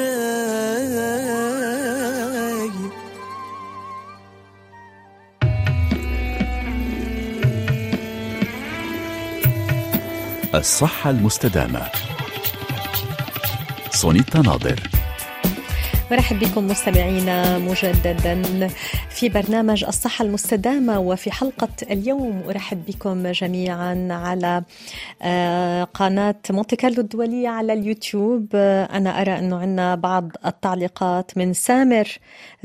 الصحة 10.55 11.11
المستدامة. 11.11 11.83
سونيتا 13.90 14.38
ناظر. 14.38 14.81
مرحب 16.11 16.38
بكم 16.38 16.66
مستمعينا 16.66 17.59
مجددا. 17.59 18.68
في 19.14 19.29
برنامج 19.29 19.85
الصحة 19.85 20.24
المستدامة 20.24 20.98
وفي 20.98 21.31
حلقة 21.31 21.68
اليوم 21.90 22.42
أرحب 22.48 22.85
بكم 22.87 23.27
جميعا 23.33 24.09
على 24.11 24.62
آه، 25.22 25.85
قناة 25.85 26.35
مونتي 26.50 26.77
كارلو 26.77 27.00
الدولية 27.00 27.48
على 27.48 27.72
اليوتيوب. 27.72 28.46
آه، 28.55 28.85
أنا 28.85 29.20
أرى 29.20 29.38
أنه 29.38 29.57
عندنا 29.57 29.94
بعض 29.94 30.31
التعليقات 30.46 31.38
من 31.38 31.53
سامر 31.53 32.09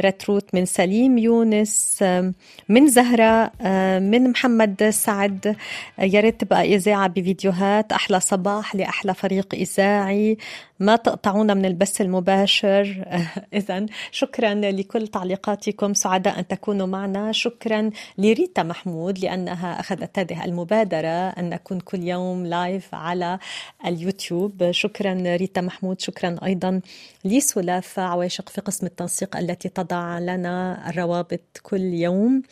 رتروت 0.02 0.56
من 0.56 0.66
سليم 0.66 1.18
يونس 1.18 2.00
آه، 2.02 2.34
من 2.70 2.88
زهرة 2.88 3.52
من 4.00 4.30
محمد 4.30 4.90
سعد. 4.90 5.56
يا 6.00 6.20
ريت 6.20 6.42
تبقى 6.42 6.76
إذاعة 6.76 7.08
بفيديوهات. 7.08 7.92
أحلى 7.92 8.20
صباح 8.20 8.76
لأحلى 8.76 9.14
فريق 9.14 9.48
إذاعي. 9.54 10.38
ما 10.80 10.96
تقطعونا 10.96 11.54
من 11.54 11.66
البث 11.66 12.02
المباشر. 12.02 13.06
إذا 13.54 13.86
شكرا 14.12 14.54
لكل 14.54 15.08
تعليقاتكم. 15.08 15.94
سعداء 15.94 16.40
أن 16.40 16.48
تكونوا 16.48 16.88
معنا. 16.88 17.32
شكرا 17.32 17.90
لريتا 18.18 18.64
محمود 18.64 19.20
لأنها 19.20 19.80
أخذت 19.80 20.20
هذه 20.20 20.46
المبادرة 20.46 21.30
أن 21.30 21.50
نكون 21.50 21.80
كل 21.80 22.04
يوم 22.04 22.46
live 22.46 22.96
على 22.96 23.40
اليوتيوب. 23.86 24.72
شكرا 24.72 25.14
ريتا 25.26 25.62
محمود. 25.62 26.02
شكرا 26.02 26.36
أيضا 26.44 26.82
لسلافة 27.26 28.02
عواشق 28.02 28.50
في 28.50 28.62
قسم 28.62 28.86
التنسيق 28.86 29.38
التي 29.38 29.70
تضع 29.70 30.20
لنا 30.20 30.90
الروابط 30.90 31.60
كل 31.64 31.82
يوم. 31.82 32.44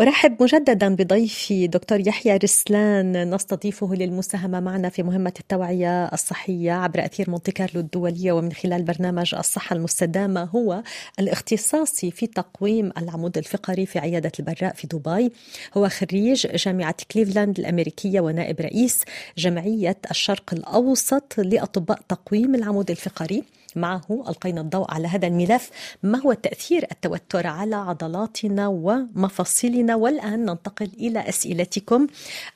أرحب 0.00 0.42
مجددا 0.42 0.94
بضيفي 0.94 1.66
دكتور 1.66 2.08
يحيى 2.08 2.36
رسلان 2.36 3.34
نستضيفه 3.34 3.94
للمساهمة 3.94 4.60
معنا 4.60 4.88
في 4.88 5.02
مهمة 5.02 5.32
التوعية 5.40 6.04
الصحية 6.04 6.72
عبر 6.72 7.04
أثير 7.04 7.30
مونتي 7.30 7.52
كارلو 7.52 7.80
الدولية 7.80 8.32
ومن 8.32 8.52
خلال 8.52 8.82
برنامج 8.82 9.34
الصحة 9.34 9.76
المستدامة 9.76 10.44
هو 10.44 10.82
الاختصاصي 11.18 12.10
في 12.10 12.26
تقويم 12.26 12.92
العمود 12.98 13.38
الفقري 13.38 13.86
في 13.86 13.98
عيادة 13.98 14.32
البراء 14.38 14.74
في 14.74 14.86
دبي. 14.86 15.32
هو 15.76 15.88
خريج 15.88 16.46
جامعة 16.46 16.96
كليفلاند 17.12 17.58
الأمريكية 17.58 18.20
ونائب 18.20 18.60
رئيس 18.60 19.04
جمعية 19.38 19.96
الشرق 20.10 20.54
الأوسط 20.54 21.34
لأطباء 21.38 22.00
تقويم 22.08 22.54
العمود 22.54 22.90
الفقري. 22.90 23.44
معه 23.76 24.24
ألقينا 24.28 24.60
الضوء 24.60 24.90
على 24.90 25.08
هذا 25.08 25.26
الملف 25.26 25.70
ما 26.02 26.20
هو 26.20 26.32
تأثير 26.32 26.86
التوتر 26.92 27.46
على 27.46 27.76
عضلاتنا 27.76 28.68
ومفاصلنا؟ 28.68 29.94
والآن 29.94 30.44
ننتقل 30.44 30.90
إلى 30.98 31.28
أسئلتكم. 31.28 32.06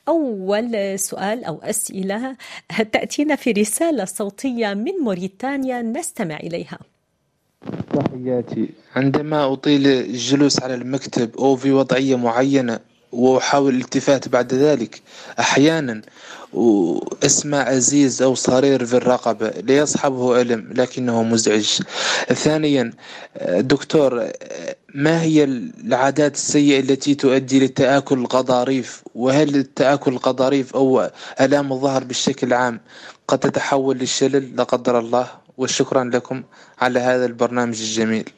أول 0.07 0.99
سؤال 0.99 1.45
أو 1.45 1.59
أسئلة 1.63 2.35
تأتينا 2.91 3.35
في 3.35 3.51
رسالة 3.51 4.05
صوتية 4.05 4.73
من 4.73 4.93
موريتانيا 5.03 5.81
نستمع 5.81 6.37
إليها. 6.37 6.79
تحياتي. 7.93 8.69
عندما 8.95 9.53
أطيل 9.53 9.87
الجلوس 9.87 10.63
على 10.63 10.73
المكتب 10.73 11.37
أو 11.37 11.55
في 11.55 11.71
وضعية 11.71 12.15
معينة. 12.15 12.79
وأحاول 13.11 13.75
الالتفات 13.75 14.27
بعد 14.27 14.53
ذلك. 14.53 15.01
أحيانا 15.39 16.01
وأسمع 16.53 17.57
عزيز 17.57 18.21
أو 18.21 18.35
صرير 18.35 18.85
في 18.85 18.93
الرقبة 18.93 19.49
لا 19.49 19.77
يصحبه 19.77 20.41
ألم 20.41 20.73
لكنه 20.73 21.23
مزعج. 21.23 21.81
ثانيا 22.33 22.93
دكتور 23.45 24.29
ما 24.95 25.21
هي 25.21 25.43
العادات 25.43 26.35
السيئة 26.35 26.79
التي 26.79 27.15
تؤدي 27.15 27.65
لتآكل 27.65 28.17
الغضاريف 28.19 29.03
وهل 29.15 29.55
التآكل 29.55 30.11
الغضاريف 30.11 30.75
أو 30.75 31.09
آلام 31.41 31.73
الظهر 31.73 32.03
بشكل 32.03 32.53
عام 32.53 32.79
قد 33.27 33.39
تتحول 33.39 33.97
للشلل؟ 33.97 34.55
لا 34.55 34.63
قدر 34.63 34.99
الله. 34.99 35.27
وشكرا 35.57 36.03
لكم 36.03 36.43
على 36.81 36.99
هذا 36.99 37.25
البرنامج 37.25 37.81
الجميل. 37.81 38.29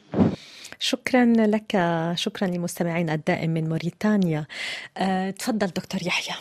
شكرا 0.82 1.24
لك 1.24 1.70
شكرا 2.14 2.48
لمستمعين 2.48 3.10
الدائم 3.10 3.50
من 3.50 3.68
موريتانيا. 3.68 4.46
أه، 4.98 5.30
تفضل 5.30 5.66
دكتور 5.66 6.00
يحيى. 6.06 6.34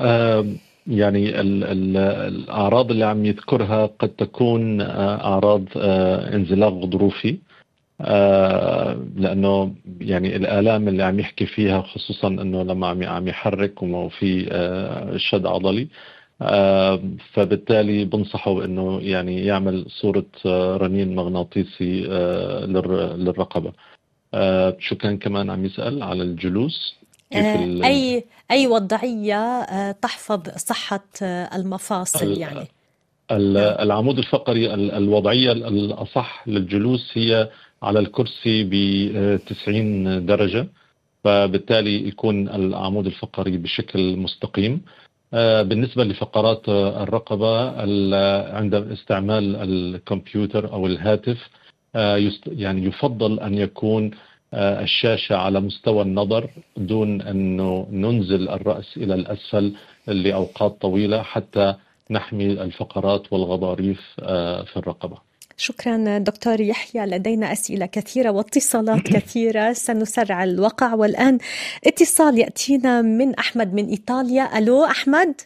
آه، 0.00 0.46
يعني 0.86 1.40
ال 1.40 1.64
ال 1.64 1.96
الأعراض 2.34 2.90
اللي 2.90 3.04
عم 3.04 3.24
يذكرها 3.24 3.86
قد 3.86 4.08
تكون 4.08 4.80
آه، 4.80 5.24
أعراض 5.24 5.64
آه، 5.76 6.34
انزلاق 6.36 6.72
غضروفي. 6.72 7.38
آه، 8.00 9.06
لأنه 9.16 9.74
يعني 10.00 10.36
الآلام 10.36 10.88
اللي 10.88 11.02
عم 11.02 11.20
يحكي 11.20 11.46
فيها 11.46 11.82
خصوصا 11.82 12.28
أنه 12.28 12.62
لما 12.62 12.86
عم 12.86 13.02
عم 13.02 13.28
يحرك 13.28 13.82
وفي 13.82 14.48
آه، 14.52 15.16
شد 15.16 15.46
عضلي 15.46 15.82
آه، 15.82 16.19
فبالتالي 17.32 18.04
بنصحه 18.04 18.64
انه 18.64 19.00
يعني 19.02 19.44
يعمل 19.44 19.86
صورة 19.88 20.26
آه، 20.46 20.76
رنين 20.76 21.14
مغناطيسي 21.14 22.06
آه، 22.10 22.66
للر- 22.66 23.14
للرقبة. 23.16 23.72
آه، 24.34 24.76
شو 24.80 24.96
كان 24.96 25.18
كمان 25.18 25.50
عم 25.50 25.64
يسأل 25.64 26.02
على 26.02 26.22
الجلوس؟ 26.22 26.94
كيف 27.30 27.44
أي 28.50 28.66
وضعية 28.66 29.40
أه، 29.40 29.92
تحفظ 29.92 30.40
صحة 30.56 31.04
أه، 31.22 31.56
المفاصل 31.56 32.26
ال- 32.32 32.38
يعني؟ 32.38 32.58
نعم. 33.30 33.76
العمود 33.80 34.18
الفقري 34.18 34.74
ال- 34.74 34.90
الوضعية 34.90 35.52
ال- 35.52 35.64
الأصح 35.66 36.48
للجلوس 36.48 37.10
هي 37.14 37.50
على 37.82 37.98
الكرسي 37.98 38.64
ب 38.64 38.74
90 39.46 40.26
درجة. 40.26 40.66
فبالتالي 41.24 42.08
يكون 42.08 42.48
العمود 42.48 43.06
الفقري 43.06 43.56
بشكل 43.58 44.16
مستقيم. 44.16 44.82
بالنسبة 45.62 46.04
لفقرات 46.04 46.68
آه، 46.68 47.02
الرقبة 47.02 47.84
ال- 47.84 48.54
عند 48.54 48.74
استعمال 48.74 49.56
الكمبيوتر 49.56 50.72
أو 50.72 50.86
الهاتف 50.86 51.48
آه، 51.96 52.30
يعني 52.46 52.84
يفضل 52.86 53.40
أن 53.40 53.54
يكون 53.54 54.10
آه، 54.54 54.82
الشاشة 54.82 55.36
على 55.36 55.60
مستوى 55.60 56.02
النظر 56.02 56.50
دون 56.76 57.22
أنه 57.22 57.86
ننزل 57.90 58.48
الرأس 58.48 58.96
إلى 58.96 59.14
الأسفل 59.14 59.72
لأوقات 60.06 60.72
طويلة 60.80 61.22
حتى 61.22 61.74
نحمي 62.10 62.46
الفقرات 62.52 63.32
والغضاريف 63.32 64.16
آه، 64.20 64.62
في 64.62 64.76
الرقبة. 64.76 65.29
شكرا 65.60 66.18
دكتور 66.18 66.60
يحيى. 66.60 67.06
لدينا 67.06 67.52
أسئلة 67.52 67.86
كثيرة 67.86 68.30
واتصالات 68.30 69.00
كثيرة. 69.16 69.72
سنسرع 69.72 70.44
الوقع 70.44 70.94
والآن 70.94 71.38
اتصال 71.86 72.38
يأتينا 72.38 73.02
من 73.02 73.34
أحمد 73.34 73.74
من 73.74 73.88
إيطاليا. 73.88 74.58
ألو 74.58 74.84
أحمد؟ 74.84 75.40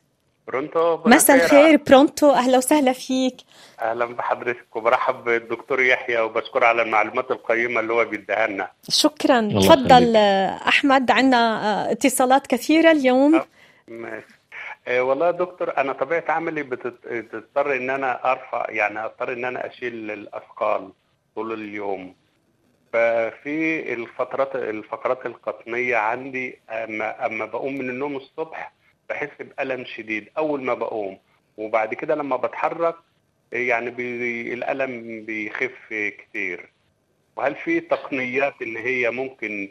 برونتو 0.48 0.98
مساء. 1.06 1.36
الخير 1.44 1.76
برونتو. 1.86 2.30
أهلا 2.30 2.58
وسهلا 2.58 2.92
فيك. 2.92 3.36
أهلا 3.82 4.04
بحضرتك 4.04 4.76
وبرحب 4.76 5.24
بالدكتور 5.24 5.80
يحيى 5.82 6.20
وبشكره 6.20 6.66
على 6.66 6.82
المعلومات 6.82 7.30
القيمة 7.30 7.80
اللي 7.80 7.92
هو 7.92 8.04
بيديها 8.04 8.46
لنا. 8.46 8.70
شكرا. 8.88 9.40
تفضل. 9.60 10.16
آه، 10.16 10.60
عنا 11.10 11.38
آه، 11.88 11.92
اتصالات 11.92 12.46
كثيرة 12.46 12.90
اليوم. 12.90 13.34
أه. 13.34 13.46
ماشي. 13.88 14.16
آه، 14.16 14.33
والله 14.88 15.26
يا 15.26 15.30
دكتور 15.30 15.76
أنا 15.78 15.92
طبيعة 15.92 16.24
عملي 16.28 16.62
بتضطر 16.62 17.76
إن 17.76 17.90
أنا 17.90 18.32
أرفع 18.32 18.66
يعني 18.70 19.04
أضطر 19.04 19.32
إن 19.32 19.44
أنا 19.44 19.66
أشيل 19.66 20.10
الأثقال 20.10 20.92
طول 21.34 21.52
اليوم. 21.52 22.14
ففي 22.92 23.92
الفترات 23.92 24.56
الفقرات 24.56 25.26
القطنية 25.26 25.96
عندي 25.96 26.58
أما 26.70 27.26
أما 27.26 27.44
بقوم 27.44 27.74
من 27.78 27.90
النوم 27.90 28.16
الصبح 28.16 28.72
بحس 29.08 29.28
بألم 29.40 29.84
شديد 29.84 30.28
أول 30.38 30.62
ما 30.62 30.74
بقوم. 30.74 31.18
وبعد 31.56 31.94
كده 31.94 32.14
لما 32.14 32.36
بتحرك 32.36 32.94
يعني 33.52 33.90
بي 33.90 34.54
الألم 34.54 35.24
بيخف 35.24 35.94
كتير. 36.18 36.70
وهل 37.36 37.54
في 37.54 37.80
تقنيات 37.80 38.54
إن 38.62 38.76
هي 38.76 39.10
ممكن 39.10 39.68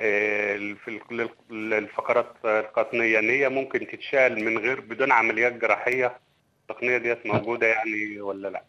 آه، 0.00 0.56
في 0.84 0.88
ال- 0.88 1.28
لل- 1.50 1.74
الفقرات 1.74 2.26
القطنية 2.44 3.18
إن 3.18 3.30
هي 3.30 3.48
ممكن 3.48 3.86
تتشال 3.86 4.44
من 4.44 4.58
غير 4.58 4.80
بدون 4.80 5.12
عمليات 5.12 5.52
جراحية. 5.60 6.12
التقنية 6.70 6.98
ديت 6.98 7.26
موجودة 7.26 7.66
يعني 7.66 8.20
ولا 8.20 8.48
لا؟ 8.48 8.62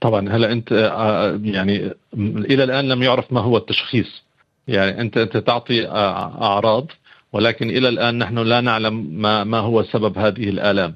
طبعا. 0.00 0.28
هلا 0.28 0.52
أنت 0.52 0.72
آه، 0.72 1.40
يعني 1.44 1.90
م- 2.12 2.38
إلى 2.38 2.64
الآن 2.64 2.88
لم 2.88 3.02
يعرف 3.02 3.32
ما 3.32 3.40
هو 3.40 3.56
التشخيص. 3.56 4.24
يعني 4.68 5.00
أنت 5.00 5.16
أنت 5.16 5.36
تعطي 5.36 5.86
آه، 5.88 6.42
أعراض 6.42 6.86
ولكن 7.32 7.70
إلى 7.70 7.88
الآن 7.88 8.18
نحن 8.18 8.38
لا 8.38 8.60
نعلم 8.60 9.20
ما 9.22 9.44
ما 9.44 9.58
هو 9.58 9.82
سبب 9.82 10.18
هذه 10.18 10.48
الآلام. 10.48 10.94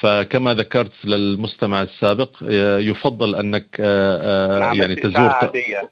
فكما 0.00 0.54
ذكرت 0.54 0.92
للمستمع 1.04 1.82
السابق 1.82 2.30
آه، 2.50 2.78
يفضل 2.78 3.34
آه، 3.80 4.60
آه، 4.60 4.64
عملت 4.64 4.80
يعني 4.80 4.94
تزور 4.96 5.28
عاديه 5.28 5.90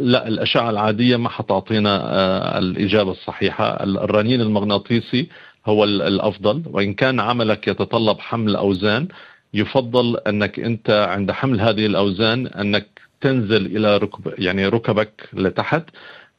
لا 0.00 0.28
الأشعة 0.28 0.70
العادية 0.70 1.16
ما 1.16 1.28
حتعطينا 1.28 2.00
آه، 2.04 2.58
الإجابة 2.58 3.10
الصحيحة. 3.10 3.84
الرنين 3.84 4.40
المغناطيسي 4.40 5.28
هو 5.66 5.84
ال- 5.84 6.02
الأفضل 6.02 6.62
وإن 6.66 6.94
كان 6.94 7.20
عملك 7.20 7.68
يتطلب 7.68 8.18
حمل 8.18 8.56
أوزان 8.56 9.08
يفضل 9.54 10.16
أنك 10.26 10.58
أنت 10.60 10.90
عند 10.90 11.32
حمل 11.32 11.60
هذه 11.60 11.86
الأوزان 11.86 12.46
أنك 12.46 12.86
تنزل 13.20 13.66
إلى 13.76 13.96
ركب 13.96 14.34
يعني 14.38 14.66
ركبك 14.68 15.28
لتحت 15.32 15.84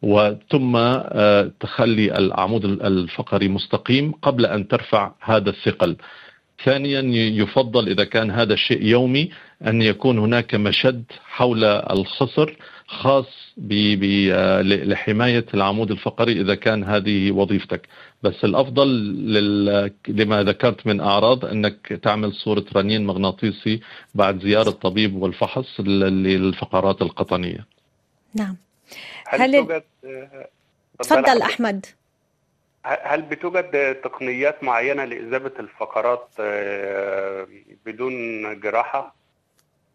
وثم 0.01 0.75
آه، 0.75 1.51
تخلي 1.59 2.17
العمود 2.17 2.65
الفقري 2.65 3.47
مستقيم 3.47 4.11
قبل 4.21 4.45
أن 4.45 4.67
ترفع 4.67 5.11
هذا 5.21 5.49
الثقل. 5.49 5.95
ثانيا 6.65 7.01
يفضل 7.43 7.87
إذا 7.89 8.03
كان 8.03 8.31
هذا 8.31 8.53
الشيء 8.53 8.83
يومي 8.85 9.29
أن 9.67 9.81
يكون 9.81 10.17
هناك 10.19 10.55
مشد 10.55 11.03
حول 11.29 11.63
الخصر 11.63 12.55
خاص 12.89 13.25
ب 13.57 13.73
ب 13.99 14.29
آه، 14.33 14.61
لحماية 14.61 15.45
العمود 15.53 15.91
الفقري 15.91 16.41
إذا 16.41 16.55
كان 16.55 16.83
هذه 16.83 17.31
وظيفتك. 17.31 17.87
بس 18.23 18.43
الأفضل 18.43 18.87
لل... 19.33 19.91
لما 20.07 20.43
ذكرت 20.43 20.87
من 20.87 21.01
أعراض 21.01 21.45
أنك 21.45 21.87
تعمل 22.03 22.33
صورة 22.33 22.65
رنين 22.75 23.05
مغناطيسي 23.05 23.79
بعد 24.15 24.39
زيارة 24.41 24.69
طبيب 24.69 25.15
والفحص 25.15 25.79
لل- 25.79 26.23
للفقرات 26.23 27.01
القطنية. 27.01 27.65
نعم. 28.33 28.55
هل, 29.27 29.41
هل- 29.41 29.53
توجد 29.67 29.83
تفضل. 30.99 31.41
أحمد. 31.41 31.85
هل 32.83 33.21
بتوجد 33.21 33.95
تقنيات 34.03 34.63
معينة 34.63 35.05
لاذابه 35.05 35.51
الفقرات 35.59 36.27
آه، 36.39 37.47
بدون 37.85 38.13
جراحة؟ 38.59 39.18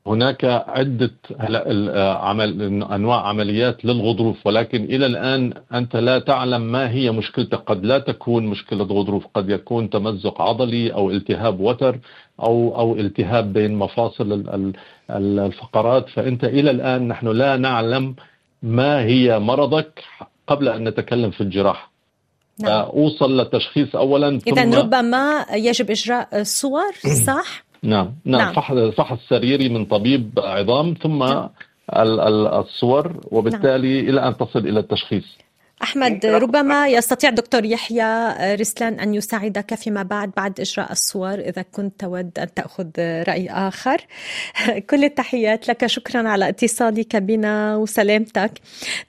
هناك 0.06 0.44
عدة 0.68 1.10
آه، 1.40 2.14
عمل 2.18 2.62
أنواع 2.82 3.26
عمليات 3.28 3.84
للغضروف 3.84 4.46
ولكن 4.46 4.84
إلى 4.84 5.06
الآن 5.06 5.52
أنت 5.74 5.96
لا 5.96 6.18
تعلم 6.18 6.60
ما 6.60 6.90
هي 6.90 7.10
مشكلتك. 7.10 7.54
قد 7.66 7.84
لا 7.84 7.98
تكون 7.98 8.46
مشكلة 8.46 8.84
غضروف 8.84 9.26
قد 9.34 9.50
يكون 9.50 9.90
تمزق 9.90 10.42
عضلي 10.42 10.92
أو 10.94 11.10
التهاب 11.10 11.60
وتر 11.60 11.98
أو 12.40 12.78
أو 12.78 12.94
التهاب 12.96 13.52
بين 13.52 13.74
مفاصل 13.74 14.32
ال- 14.32 14.50
ال- 14.54 14.72
ال- 15.10 15.38
الفقرات. 15.38 16.08
فأنت 16.08 16.44
إلى 16.44 16.70
الآن 16.70 17.08
نحن 17.08 17.28
لا 17.28 17.56
نعلم 17.56 18.14
ما 18.62 19.00
هي 19.04 19.38
مرضك 19.38 20.02
قبل 20.46 20.68
أن 20.68 20.88
نتكلم 20.88 21.30
في 21.30 21.40
الجراحة. 21.40 21.90
نعم. 22.60 22.70
أوصل 22.72 23.36
للتشخيص 23.36 23.96
أولا 23.96 24.28
إذا 24.46 24.78
ربما 24.78 25.46
يجب 25.54 25.90
إجراء 25.90 26.42
صور 26.42 26.92
صح؟ 27.26 27.64
نعم 27.84 28.10
نعم, 28.24 28.40
نعم. 28.40 28.52
فحص 28.54 28.76
فحص 28.76 29.18
سريري 29.28 29.68
من 29.68 29.84
طبيب 29.84 30.30
عظام 30.38 30.94
ثم 31.02 31.18
نعم. 31.24 31.48
ال- 31.96 32.20
ال- 32.20 32.46
الصور 32.46 33.20
وبالتالي 33.32 34.00
إلى 34.00 34.28
أن 34.28 34.36
تصل 34.36 34.58
إلى 34.58 34.80
التشخيص 34.80 35.38
أحمد 35.84 36.26
أخذ 36.26 36.42
ربما 36.42 36.88
يستطيع 36.88 37.30
دكتور 37.30 37.64
يحيى 37.64 38.32
رسلان 38.54 39.00
أن 39.00 39.14
يساعدك 39.14 39.74
فيما 39.74 40.02
بعد 40.02 40.30
بعد 40.36 40.60
إجراء 40.60 40.92
الصور 40.92 41.34
إذا 41.34 41.62
كنت 41.62 42.00
تود 42.00 42.38
أن 42.38 42.54
تأخذ 42.54 42.88
رأي 42.98 43.50
آخر. 43.50 44.06
كل 44.90 45.04
التحيات 45.04 45.68
لك 45.68 45.86
شكرا 45.86 46.28
على 46.28 46.48
اتصالك 46.48 47.16
بنا 47.16 47.76
وسلامتك. 47.76 48.52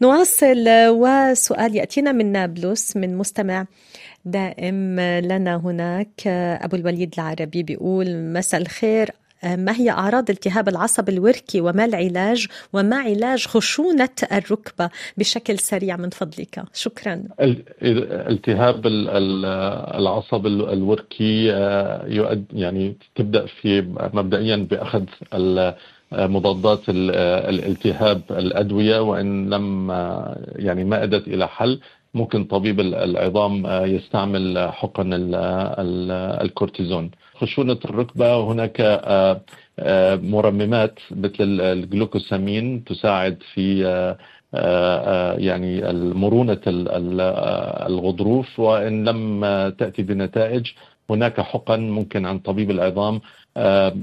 نواصل 0.02 0.66
وسؤال 0.90 1.76
يأتينا 1.76 2.12
من 2.12 2.32
نابلس 2.32 2.98
من 2.98 3.18
مستمع 3.18 3.66
دائم 4.26 5.00
لنا 5.00 5.56
هناك 5.56 6.28
أبو 6.62 6.76
الوليد 6.76 7.14
العربي 7.18 7.64
بيقول 7.64 8.18
مساء 8.34 8.62
الخير 8.62 9.12
ما 9.44 9.72
هي 9.76 9.90
أعراض 9.90 10.30
التهاب 10.30 10.70
العصب 10.70 11.10
الوركي 11.10 11.62
وما 11.62 11.86
العلاج 11.86 12.48
وما 12.74 12.96
علاج 12.96 13.46
خشونة 13.48 14.10
الركبة 14.32 14.90
بشكل 15.18 15.60
سريع 15.60 15.98
من 15.98 16.10
فضلك؟ 16.10 16.64
شكرا. 16.74 17.14
ال- 17.42 17.64
التهاب 18.32 18.88
ال- 18.88 19.10
ال- 19.10 19.46
العصب 20.02 20.46
ال- 20.48 20.70
الوركي 20.74 21.52
آه، 21.54 22.36
يعني 22.54 22.96
تبدأ 23.16 23.46
في 23.46 23.82
مبدئيا 24.14 24.56
بأخذ 24.56 25.04
ال- 25.34 25.74
آه، 26.14 26.28
مضادات 26.28 26.90
ال- 26.90 27.12
آه، 27.16 27.50
الالتهاب 27.50 28.22
الأدوية 28.32 29.00
وإن 29.00 29.50
لم 29.50 29.92
آه، 29.92 30.38
يعني 30.56 30.84
ما 30.84 31.04
أدت 31.04 31.28
إلى 31.28 31.48
حل 31.48 31.80
ممكن 32.14 32.44
طبيب 32.44 32.80
ال- 32.80 32.96
العظام 32.96 33.66
آه، 33.66 33.86
يستعمل 33.86 34.70
حقن 34.72 35.14
ال- 35.14 35.36
ال- 35.36 36.42
الكورتيزون. 36.46 37.12
خشونة 37.36 37.80
الركبة 37.86 38.44
هناك 38.44 38.78
آه، 38.82 39.42
آه، 39.80 40.16
مرممات 40.16 41.00
مثل 41.12 41.34
ال- 41.40 41.62
الجلوكوسامين 41.62 42.84
تساعد 42.84 43.38
في 43.54 43.86
آه، 44.56 45.34
يعني 45.34 45.82
مرونة 46.14 46.62
ال- 46.68 46.90
ال- 46.90 47.22
الغضروف. 47.92 48.60
وإن 48.60 49.06
لم 49.10 49.42
تأتي 49.80 50.02
بنتائج 50.02 50.66
هناك 51.10 51.42
حقن 51.42 51.80
ممكن 51.90 52.26
عن 52.26 52.40
طبيب 52.40 52.72
العظام 52.72 53.22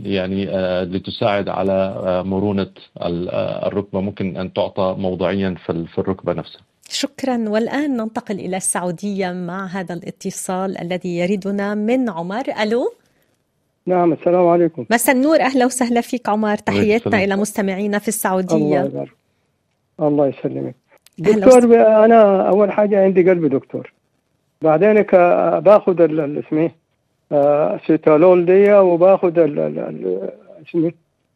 يعني 0.04 0.44
لتساعد 0.84 1.48
على 1.48 1.76
مرونة 2.26 2.70
ال- 3.02 3.28
الركبة. 3.66 4.00
ممكن 4.00 4.36
أن 4.36 4.52
تعطى 4.52 4.94
موضعيا 4.98 5.54
في 5.66 5.98
الركبة 5.98 6.32
نفسها. 6.32 6.60
شكرا. 6.90 7.48
والآن 7.48 7.96
ننتقل 7.96 8.34
إلى 8.34 8.56
السعودية 8.56 9.32
مع 9.32 9.66
هذا 9.66 9.94
الاتصال 9.94 10.78
الذي 10.78 11.18
يريدنا 11.18 11.74
من 11.74 12.10
عمر. 12.10 12.44
ألو؟ 12.62 12.92
نعم 13.86 14.12
السلام 14.12 14.46
عليكم. 14.48 14.84
مساء 14.90 15.14
النور 15.16 15.40
أهلا 15.40 15.66
وسهلا 15.66 16.00
فيك 16.00 16.28
عمر. 16.28 16.56
تحياتنا. 16.56 17.24
إلى 17.24 17.36
مستمعينا 17.36 17.98
في 17.98 18.08
الله 18.08 18.38
السعودية 18.40 18.80
يبارك. 18.80 19.08
الله 20.00 20.26
يسلمك. 20.26 20.74
دكتور 21.18 21.64
أنا 22.04 22.48
أول 22.48 22.72
حاجة 22.72 23.04
عندي 23.04 23.30
قلبي 23.30 23.48
دكتور. 23.48 23.92
بعدين 24.62 25.02
باخذ 25.60 26.00
اسمه 26.38 26.60
إيه؟ 26.60 26.74
آه، 27.32 27.80
سيتالول 27.86 28.44
دي 28.46 28.72
وباخذ 28.72 29.38
ال- 29.38 29.58
ال- 29.58 29.78
ال- 29.78 30.30
اسمه 30.68 30.84
إيه؟ 30.84 30.94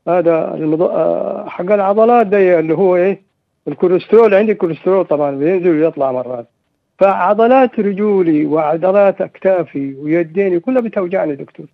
هذا 0.08 0.54
المض... 0.54 0.82
آه، 0.82 1.44
حق 1.48 1.72
العضلات 1.72 2.26
دي 2.26 2.58
اللي 2.58 2.74
هو 2.74 2.96
إيه؟ 2.96 3.22
الكوليسترول. 3.68 4.34
عندي 4.34 4.54
كوليسترول 4.54 5.04
طبعا 5.04 5.30
بينزل 5.30 5.70
ويطلع 5.70 6.12
مرات. 6.12 6.46
فعضلات 6.98 7.80
رجولي 7.80 8.46
وعضلات 8.46 9.20
أكتافي 9.20 9.94
ويديني 9.94 10.60
كلها 10.60 10.80
بتوجعني 10.82 11.34
دكتور. 11.34 11.66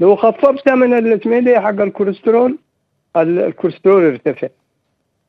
لو 0.00 0.16
خففت 0.16 0.68
من 0.68 0.94
ال- 0.98 1.12
اسمه 1.20 1.32
إيه 1.32 1.40
دي 1.40 1.60
حق 1.60 1.80
الكوليسترول 1.80 2.58
ال- 3.16 3.38
الكوليسترول 3.38 4.02
يرتفع 4.04 4.48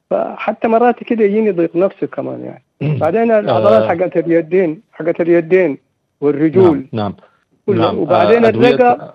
فحتى 0.09 0.67
مرات 0.67 1.03
كده 1.03 1.24
يجيني 1.24 1.51
ضيق 1.51 1.76
نفسي 1.76 2.07
كمان 2.07 2.41
يعني 2.45 2.63
بعدين 2.99 3.32
العضلات 3.32 3.82
آه. 3.84 3.88
حقت 3.88 4.17
اليدين 4.17 4.82
حقت 4.93 5.22
اليدين 5.22 5.78
والرجول 6.22 6.86
نعم 6.91 7.15
نعم. 7.67 7.78
نعم 7.78 7.97
وبعدين 7.97 8.45
آه، 8.45 8.49
الرقبة 8.49 9.13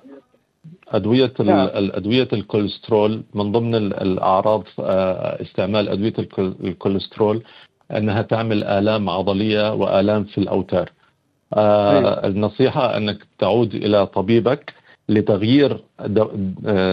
أدوية 0.88 1.32
نعم. 1.40 1.68
أدوية 1.74 2.28
الكوليسترول 2.32 3.22
من 3.34 3.52
ضمن 3.52 3.74
ال- 3.74 4.02
الأعراض 4.02 4.64
آه، 4.80 5.42
استعمال 5.42 5.88
أدوية 5.88 6.12
الكول- 6.18 6.54
الكوليسترول 6.64 7.42
أنها 7.96 8.22
تعمل 8.22 8.64
آلام 8.64 9.10
عضلية 9.10 9.74
وآلام 9.74 10.24
في 10.24 10.38
الأوتار 10.38 10.90
أيوة. 11.56 12.26
النصيحة 12.26 12.96
أنك 12.96 13.18
تعود 13.38 13.74
إلى 13.74 14.06
طبيبك 14.06 14.72
لتغيير 15.08 15.80
دو- 16.06 16.30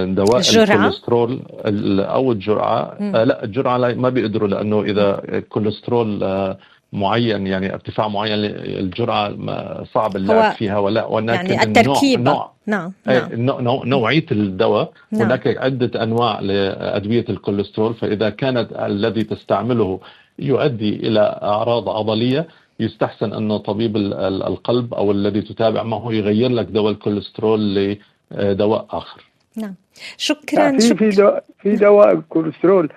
دواء 0.06 0.38
الجرعة؟ 0.38 0.76
الكوليسترول 0.76 1.40
ال- 1.66 2.00
أو 2.00 2.32
الجرعة 2.32 2.98
مم. 3.00 3.16
آه، 3.16 3.24
لا 3.24 3.44
الجرعة 3.44 3.78
لا- 3.78 3.94
ما 3.96 4.10
بيقدروا 4.10 4.48
لأنه 4.48 4.82
إذا 4.82 5.22
الكوليسترول 5.30 6.24
آه، 6.24 6.58
معين 6.94 7.48
يعني 7.48 7.74
ارتفاع 7.74 8.08
معين 8.08 8.34
الجرعة 8.80 9.30
ما- 9.30 9.84
صعب 9.94 10.16
اللعب 10.16 10.52
فيها 10.56 10.78
ولا 10.78 11.06
ولكن 11.06 11.30
يعني 11.34 11.64
النوع 11.64 11.64
التركيبة 11.64 12.24
نوع 12.32 12.52
نعم 12.68 12.92
نعم 13.06 13.30
نوع- 13.34 13.62
نوع- 13.62 13.86
نوعية 13.86 14.26
الدواء 14.32 14.92
نعم. 15.12 15.22
هناك 15.22 15.48
عدة 15.58 16.04
أنواع 16.04 16.40
لأدوية 16.40 17.26
الكوليسترول 17.30 17.94
فإذا 17.94 18.30
كانت 18.30 18.68
الذي 18.80 19.24
تستعمله 19.24 20.00
يؤدي 20.40 20.96
إلى 21.08 21.40
أعراض 21.44 21.90
عضلية 21.90 22.48
يستحسن 22.84 23.34
أن 23.34 23.58
طبيب 23.58 23.96
ال- 23.96 24.14
ال- 24.14 24.44
القلب 24.44 24.94
أو 24.94 25.12
الذي 25.12 25.42
تتابع 25.42 25.84
معه 25.84 26.14
يغير 26.14 26.50
لك 26.50 26.66
دواء 26.66 26.92
الكوليسترول 26.92 27.98
لدواء 28.32 28.86
آخر. 28.90 29.22
نعم. 29.58 29.76
شكرا 30.18 30.72
في 30.72 30.96
في 30.96 31.12
شكرا. 31.12 31.26
دواء 31.26 31.44
في 31.62 31.76
دواء 31.76 32.16
كوليسترول 32.30 32.90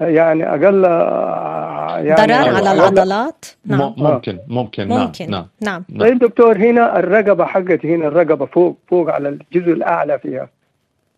يعني 0.00 0.48
أقل 0.50 0.84
يعني 2.06 2.14
ضرر 2.26 2.56
على 2.56 2.72
العضلات؟ 2.72 3.44
نعم. 3.66 3.94
ممكن 3.96 4.38
ممكن 4.48 4.88
نعم 4.88 5.00
ممكن 5.00 5.30
نعم. 5.30 5.46
نعم. 5.60 5.84
نعم. 5.88 6.00
طيب 6.00 6.18
دكتور 6.18 6.56
هنا 6.56 6.98
الرقبة 6.98 7.44
حقتي 7.44 7.94
هنا 7.94 8.06
الرقبة 8.08 8.46
فوق 8.46 8.78
فوق 8.88 9.10
على 9.10 9.28
الجزء 9.28 9.72
الأعلى 9.72 10.18
فيها. 10.18 10.48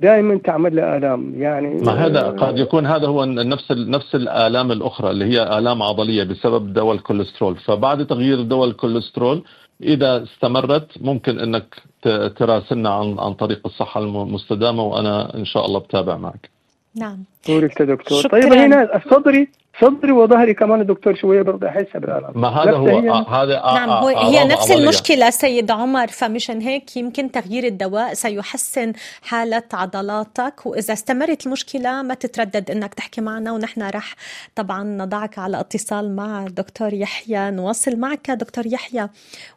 دائما 0.00 0.38
تعمل 0.44 0.74
لي 0.74 0.96
آلام 0.96 1.34
يعني 1.42 1.74
ما 1.74 1.92
هذا 2.06 2.20
قد 2.30 2.58
يكون 2.58 2.86
هذا 2.86 3.06
هو 3.06 3.24
نفس 3.24 3.72
نفس 3.72 4.14
الآلام 4.14 4.72
الأخرى 4.72 5.10
اللي 5.10 5.24
هي 5.24 5.58
آلام 5.58 5.82
عضلية 5.82 6.24
بسبب 6.24 6.72
دواء 6.72 6.94
الكوليسترول. 6.96 7.56
فبعد 7.56 8.06
تغيير 8.06 8.42
دواء 8.42 8.68
الكوليسترول 8.68 9.42
إذا 9.82 10.22
استمرت 10.22 10.90
ممكن 11.00 11.38
أنك 11.38 11.82
ت- 12.02 12.08
تراسلنا 12.38 12.90
عن 12.90 13.18
عن 13.18 13.32
طريق 13.34 13.60
الصحة 13.66 14.00
المستدامة 14.00 14.82
وأنا 14.82 15.34
إن 15.36 15.44
شاء 15.44 15.66
الله 15.66 15.78
بتابع 15.80 16.16
معك. 16.16 16.50
نعم. 16.96 17.24
بورك 17.48 17.80
يا 17.80 17.84
دكتور. 17.84 18.22
شكراً. 18.22 18.40
طيب 18.40 18.52
هنا 18.52 19.00
صدري 19.10 19.48
صدري 19.80 20.12
وظهري 20.12 20.54
كمان 20.54 20.86
دكتور 20.86 21.14
شوية 21.14 21.42
برضه 21.42 21.68
أحس 21.68 21.86
بالألم. 21.94 22.32
ما 22.40 22.48
هذا 22.48 22.72
هو؟ 22.76 22.86
هي- 22.86 23.10
آه، 23.10 23.42
هذا 23.42 23.58
آه، 23.64 23.74
نعم 23.74 23.88
آه، 23.88 24.00
هو 24.02 24.08
أعراض 24.08 24.26
هي 24.34 24.44
نفس 24.44 24.70
عضلية. 24.70 24.84
المشكلة 24.84 25.30
سيد 25.30 25.70
عمر 25.70 26.06
فمشان 26.06 26.60
هيك 26.60 26.96
يمكن 26.96 27.30
تغيير 27.30 27.64
الدواء 27.64 28.14
سيحسن 28.14 28.92
حالة 29.22 29.62
عضلاتك 29.72 30.66
وإذا 30.66 30.92
استمرت 30.92 31.46
المشكلة 31.46 32.02
ما 32.02 32.14
تتردد 32.14 32.70
إنك 32.70 32.94
تحكي 32.94 33.20
معنا 33.20 33.52
ونحن 33.52 33.82
رح 33.82 34.14
طبعا 34.54 34.82
نضعك 34.84 35.38
على 35.38 35.60
اتصال 35.60 36.16
مع 36.16 36.46
الدكتور 36.46 36.94
يحيى. 36.94 37.50
نواصل 37.50 37.96
معك 37.96 38.30
دكتور 38.30 38.66
يحيى 38.66 39.08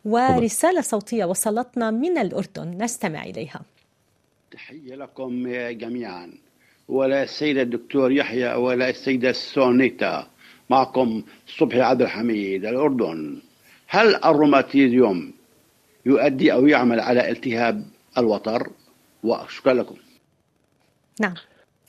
ورسالة 0.06 0.82
صوتية 0.82 1.26
وصلتنا 1.26 1.92
من 1.92 2.18
الأردن. 2.18 2.78
نستمع 2.84 3.24
إليها. 3.24 3.62
تحية 4.52 4.96
لكم 4.96 5.44
جميعا. 5.72 6.32
ولا 6.88 7.24
السيد 7.24 7.58
الدكتور 7.58 8.12
يحيى 8.12 8.54
ولا 8.54 8.90
السيدة 8.90 9.32
سونيتا. 9.32 10.28
معكم 10.70 11.24
صبحي 11.58 11.82
عبد 11.82 12.02
الحميد 12.02 12.66
الأردن. 12.66 13.38
هل 13.88 14.16
الروماتيزيوم 14.26 15.32
يؤدي 16.06 16.54
أو 16.54 16.68
يعمل 16.68 17.00
على 17.00 17.30
التهاب 17.32 17.84
الوتر؟ 18.18 18.68
وشكرا 19.24 19.74
لكم. 19.74 19.96
نعم. 21.22 21.34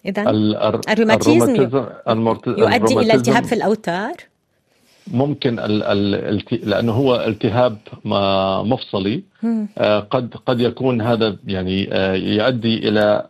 إذا 0.07 0.31
ال- 0.31 0.57
الر- 0.57 0.81
الروماتيزم 0.89 1.55
يؤدي 2.47 2.95
إلى 2.95 3.15
التهاب 3.15 3.45
في 3.45 3.55
الأوتار؟ 3.55 4.13
ممكن 5.13 5.59
ال 5.59 5.83
ال 5.83 6.43
لأنه 6.71 6.93
هو 6.93 7.25
التهاب 7.27 7.79
ما- 8.05 8.63
مفصلي. 8.63 9.23
آه، 9.79 10.01
قد 10.01 10.35
قد 10.47 10.61
يكون 10.61 11.01
هذا 11.03 11.37
يعني 11.47 11.89
آه، 11.93 12.15
يؤدي 12.15 12.89
إلى 12.89 13.27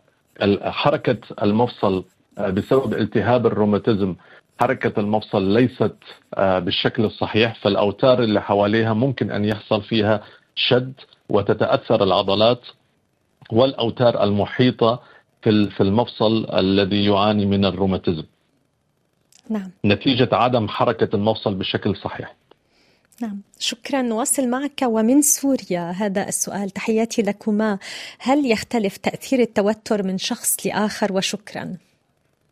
حركة 0.63 1.19
المفصل 1.43 2.05
آه، 2.39 2.51
بسبب 2.51 2.95
التهاب 2.95 3.47
الروماتيزم 3.47 4.15
حركة 4.61 5.01
المفصل 5.01 5.43
ليست 5.55 5.95
آه، 6.35 6.59
بالشكل 6.59 7.05
الصحيح 7.05 7.55
فالأوتار 7.55 8.23
اللي 8.23 8.43
حواليها 8.43 8.93
ممكن 8.95 9.31
أن 9.31 9.45
يحصل 9.45 9.83
فيها 9.83 10.23
شد 10.55 10.93
وتتأثر 11.29 12.03
العضلات 12.03 12.61
والأوتار 13.53 14.25
المحيطة 14.25 15.03
في 15.43 15.51
ال- 15.51 15.71
في 15.71 15.83
المفصل 15.83 16.47
الذي 16.59 17.05
يعاني 17.05 17.47
من 17.47 17.65
الروماتيزم. 17.65 18.25
نعم. 19.51 19.71
نتيجة 19.85 20.29
عدم 20.33 20.69
حركة 20.69 21.17
المفصل 21.17 21.55
بشكل 21.55 21.97
صحيح. 21.97 22.35
نعم. 23.21 23.41
شكرا. 23.59 24.03
نواصل 24.03 24.49
معك 24.49 24.83
ومن 24.83 25.23
سوريا. 25.23 25.91
هذا 25.91 26.29
السؤال. 26.29 26.71
تحياتي 26.71 27.23
لكما. 27.23 27.79
هل 28.19 28.51
يختلف 28.51 28.97
تأثير 28.97 29.41
التوتر 29.41 30.03
من 30.03 30.19
شخص 30.19 30.67
لآخر؟ 30.67 31.13
وشكرا. 31.13 31.77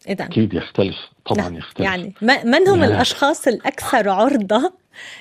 اذا. 0.09 0.25
أكيد 0.25 0.55
يختلف. 0.55 0.97
طبعا 1.27 1.49
نعم. 1.49 1.57
يختلف. 1.57 1.87
يعني 1.87 2.15
من 2.23 2.69
هم 2.69 2.81
لا. 2.81 2.87
الأشخاص 2.87 3.49
الأكثر 3.49 4.09
عرضة 4.09 4.73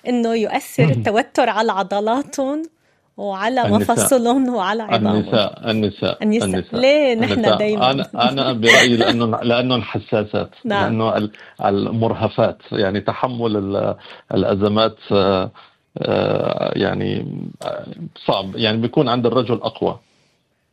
إنه 0.08 0.36
يؤثر 0.36 0.90
التوتر 0.98 1.50
على 1.50 1.72
عضلاتهم؟ 1.72 2.64
وعلى 3.18 3.62
النساء. 3.66 3.80
مفاصلهم 3.82 4.56
وعلى 4.56 4.84
عظامهم 4.84 5.16
النساء 5.16 5.72
النساء 5.72 6.24
النساء. 6.24 6.80
ليه 6.80 7.16
نحن 7.16 7.34
النساء. 7.34 7.58
دايماً؟ 7.58 7.92
أنا 7.92 8.06
أنا 8.16 8.54
برأيي 8.54 8.98
لأنه 8.98 9.26
لأنهم 9.50 9.82
حساسات 9.82 10.50
نعم. 10.66 10.84
لأنه 10.84 11.18
ال- 11.18 11.32
المرهفات 11.66 12.58
يعني 12.72 13.02
تحمل 13.02 13.58
ال- 13.58 13.96
الأزمات 14.34 14.96
آه، 15.12 15.52
آه، 15.98 16.72
يعني 16.76 17.26
آه، 17.66 17.86
صعب 18.28 18.56
يعني 18.56 18.78
بيكون 18.78 19.10
عند 19.10 19.26
الرجل 19.26 19.56
أقوى 19.56 20.00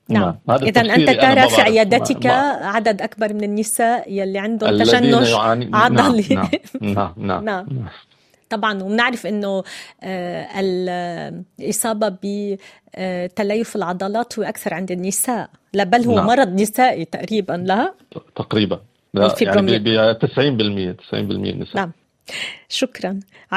نعم 0.09 0.35
هذا 0.51 0.67
اذا 0.67 0.81
أنت 0.81 1.11
ترى 1.11 1.49
في. 1.49 1.61
عيادتك 1.61 2.27
عدد 2.63 3.03
أكبر 3.03 3.35
من 3.35 3.45
النساء 3.45 4.13
يلي 4.13 4.39
عندهم 4.39 4.79
تشنج 4.83 5.15
عضلي 5.75 6.25
نعم 6.81 7.13
نعم 7.17 7.45
نعم, 7.45 7.45
نعم. 7.45 7.67
طبعا 8.53 8.83
وبنعرف 8.83 9.27
إنه 9.27 9.63
آه، 10.03 10.49
الإصابة 11.61 12.17
بتليف 12.23 13.77
العضلات 13.77 14.39
هو 14.39 14.45
أكثر 14.45 14.75
عند 14.75 14.91
النساء 14.91 15.51
لا 15.75 15.85
بل 15.85 16.05
هو 16.05 16.17
نعم. 16.17 16.27
مرض 16.27 16.61
نسائي 16.61 17.05
تقريبا 17.05 17.53
لا؟ 17.53 17.95
تقريبا. 18.37 18.81
لا 19.15 19.35
يعني. 19.41 19.79
ب 19.79 20.19
90% 20.19 20.97
90% 21.11 21.15
نساء. 21.15 21.77
نعم. 21.77 21.93
شكرا. 22.69 23.21
10% 23.55 23.57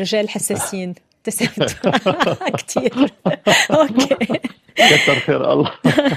رجال 0.00 0.28
حساسين. 0.28 0.94
كثير 2.58 3.10
okay. 3.70 4.40
كثر 4.76 5.14
خير 5.14 5.52
الله. 5.52 5.72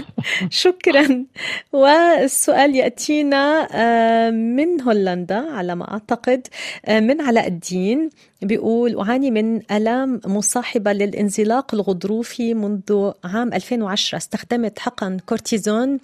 شكرا. 0.50 1.26
والسؤال 1.74 2.76
يأتينا 2.76 3.68
آه، 3.72 4.30
من 4.30 4.82
هولندا 4.82 5.52
على 5.52 5.76
ما 5.76 5.92
أعتقد 5.92 6.48
آه، 6.86 7.00
من 7.00 7.22
علاء 7.22 7.48
الدين. 7.48 8.10
بيقول 8.42 9.00
أعاني 9.00 9.32
من 9.32 9.62
آلام 9.72 10.22
مصاحبة 10.26 10.94
للانزلاق 10.94 11.76
الغضروفي 11.76 12.54
منذ 12.54 13.12
عام 13.24 13.54
2010 13.54 14.18
استخدمت 14.18 14.80
حقن 14.80 15.20
كورتيزون 15.20 15.98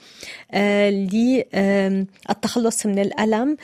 آه، 0.51 0.89
للتخلص 0.89 2.85
من 2.85 2.99
الالم 2.99 3.57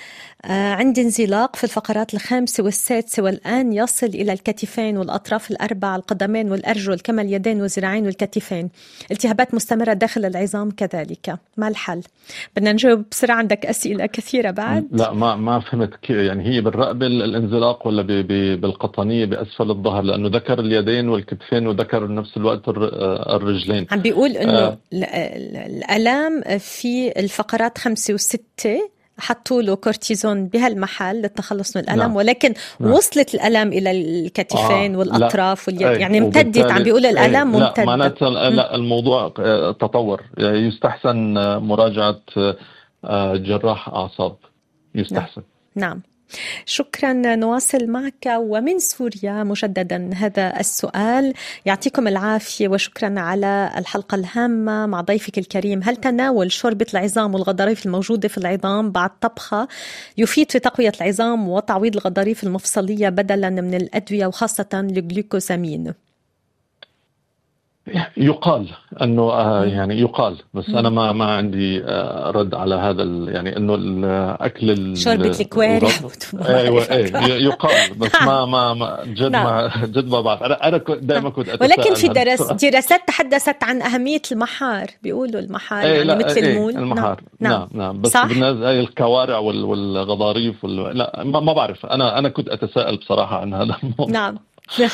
آه، 0.45 0.74
عندي 0.74 1.01
انزلاق 1.01 1.55
في 1.55 1.63
الفقرات 1.63 2.13
الخامسه 2.13 2.63
والسادسه 2.63 3.24
والآن 3.24 3.74
يصل 3.74 4.07
إلى 4.07 4.34
الكتفين 4.34 4.97
والأطراف 4.97 5.51
الأربع 5.51 5.95
القدمين 5.95 6.51
والأرجل 6.51 6.99
كما 6.99 7.22
اليدين 7.22 7.61
والذراعين 7.61 8.05
والكتفين. 8.05 8.69
التهابات 9.11 9.53
مستمرة 9.53 9.93
داخل 9.93 10.26
العظام 10.26 10.72
كذلك. 10.72 11.36
ما 11.57 11.67
الحل. 11.67 12.01
بدنا 12.55 12.74
نجاوب 12.74 13.03
بسرعة 13.11 13.36
عندك 13.36 13.65
أسئلة 13.65 14.05
كثيرة 14.05 14.51
بعد؟ 14.51 14.88
لا 14.91 15.13
ما 15.13 15.36
ما 15.36 15.59
فهمت 15.59 16.09
يعني 16.09 16.45
هي 16.45 16.61
بالرقبة 16.61 17.07
الانزلاق 17.07 17.88
ولا 17.88 18.01
بالقطنية 18.62 19.26
بأسفل 19.26 19.70
الظهر 19.72 20.01
لأنه 20.03 20.30
ذكر 20.30 20.59
اليدين 20.59 21.09
والكتفين 21.09 21.68
وذكر 21.68 22.05
بنفس 22.05 22.38
الوقت 22.38 22.68
آه، 22.70 23.36
الرجلين. 23.36 23.88
عم 23.91 23.99
بيقول 23.99 24.30
إنه 24.32 24.57
آه. 24.59 24.78
ال- 24.93 25.03
ال- 25.03 25.57
الألام 25.57 26.41
في 26.59 27.20
الفقرات 27.20 27.78
خمسة 27.78 28.14
وستة 28.14 28.89
حطوا 29.18 29.62
له 29.62 29.76
كورتيزون 29.76 30.47
بهالمحل 30.47 31.16
للتخلص 31.16 31.78
من 31.78 31.84
الالم 31.84 31.99
نعم. 31.99 32.16
ولكن 32.16 32.53
نعم. 32.80 32.91
وصلت 32.91 33.36
الألام 33.36 33.68
إلى 33.74 33.91
الكتفين 33.91 34.95
آه، 34.95 34.97
والأطراف 34.99 35.68
واليد. 35.68 35.84
أي، 35.84 35.99
يعني 35.99 36.18
امتدت 36.18 36.72
عم 36.72 36.84
بيقول 36.84 37.05
الألام 37.05 37.55
أي، 37.55 37.59
لا 37.59 37.68
ممتدة. 37.68 37.86
معناتها 37.86 38.30
لا 38.30 38.76
الموضوع 38.76 39.34
آه، 39.39 39.72
تطور. 39.72 40.22
يعني 40.38 40.57
يستحسن 40.57 41.38
آه، 41.38 41.57
مراجعة 41.59 42.20
جراح 43.36 43.89
أعصاب. 43.89 44.36
يستحسن. 44.95 45.41
نعم. 45.76 46.01
شكرا 46.65 47.13
نواصل 47.13 47.88
معك 47.88 48.25
ومن 48.27 48.79
سوريا 48.79 49.43
مجددا 49.43 50.09
هذا 50.15 50.59
السؤال. 50.59 51.34
يعطيكم 51.65 52.07
العافية 52.07 52.67
وشكرا 52.67 53.19
على 53.19 53.71
الحلقة 53.77 54.15
الهامة 54.15 54.86
مع 54.86 55.01
ضيفك 55.01 55.38
الكريم. 55.38 55.82
هل 55.84 55.95
تناول 55.95 56.51
شوربه 56.51 56.86
العظام 56.93 57.34
والغضاريف 57.34 57.86
الموجودة 57.86 58.27
في 58.27 58.38
العظام 58.38 58.91
بعد 58.91 59.09
طبخة 59.21 59.67
يفيد 60.17 60.51
في 60.51 60.59
تقوية 60.59 60.91
العظام 61.01 61.49
وتعويض 61.49 61.95
الغضاريف 61.95 62.43
المفصلية 62.43 63.09
بدلا 63.09 63.49
من 63.49 63.73
الأدوية 63.73 64.25
وخاصة 64.27 64.69
الجلوكوزامين 64.73 65.93
يقال 68.17 68.67
أنه 69.01 69.21
آه،. 69.32 69.65
يعني 69.65 69.99
يقال 70.01 70.38
بس. 70.53 70.69
أنا 70.69 70.89
ما 70.89 71.11
ما 71.11 71.25
عندي 71.25 71.84
آه، 71.84 72.32
رد 72.32 72.55
على 72.55 72.75
هذا 72.75 73.03
يعني 73.32 73.57
أنه 73.57 73.75
الاكل 73.75 74.71
ال- 74.71 74.97
شوربه 74.97 75.38
الكوارع 75.39 75.89
أيوه 76.45 76.84
ي- 77.27 77.43
يقال 77.43 77.93
بس 77.97 78.21
ما 78.21 78.45
ما, 78.45 78.73
ما 78.73 78.99
جد 79.05 79.32
ما 79.32 79.71
جد 79.95 80.07
ما 80.09 80.21
بعرف. 80.21 80.43
أنا 80.43 80.67
أنا 80.67 80.77
دائما 81.01 81.29
كنت 81.29 81.49
أتساءل 81.49 81.71
ولكن 81.71 81.93
في 81.93 82.07
درس. 82.07 82.51
دراسات 82.51 83.07
تحدثت 83.07 83.63
عن 83.63 83.82
أهمية 83.82 84.21
المحار. 84.32 84.88
بيقولوا 85.03 85.39
المحار 85.41 85.82
إيه 85.84 85.88
يعني 85.91 86.03
لا 86.03 86.15
مثل 86.15 86.41
إيه 86.41 86.51
المول. 86.53 86.75
المحار. 86.77 87.21
نعم. 87.39 87.51
نعم 87.53 87.67
نعم. 87.73 88.01
بس 88.01 88.15
الكوارع 88.15 89.38
وال- 89.38 89.63
والغضاريف 89.63 90.63
وال... 90.63 90.97
لا 90.97 91.23
ما 91.23 91.53
بعرف. 91.53 91.86
أنا 91.86 92.19
أنا 92.19 92.29
كنت 92.29 92.49
أتساءل 92.49 92.97
بصراحة 92.97 93.41
عن 93.41 93.53
هذا 93.53 93.77
الموضوع. 93.84 94.07
نعم. 94.09 94.38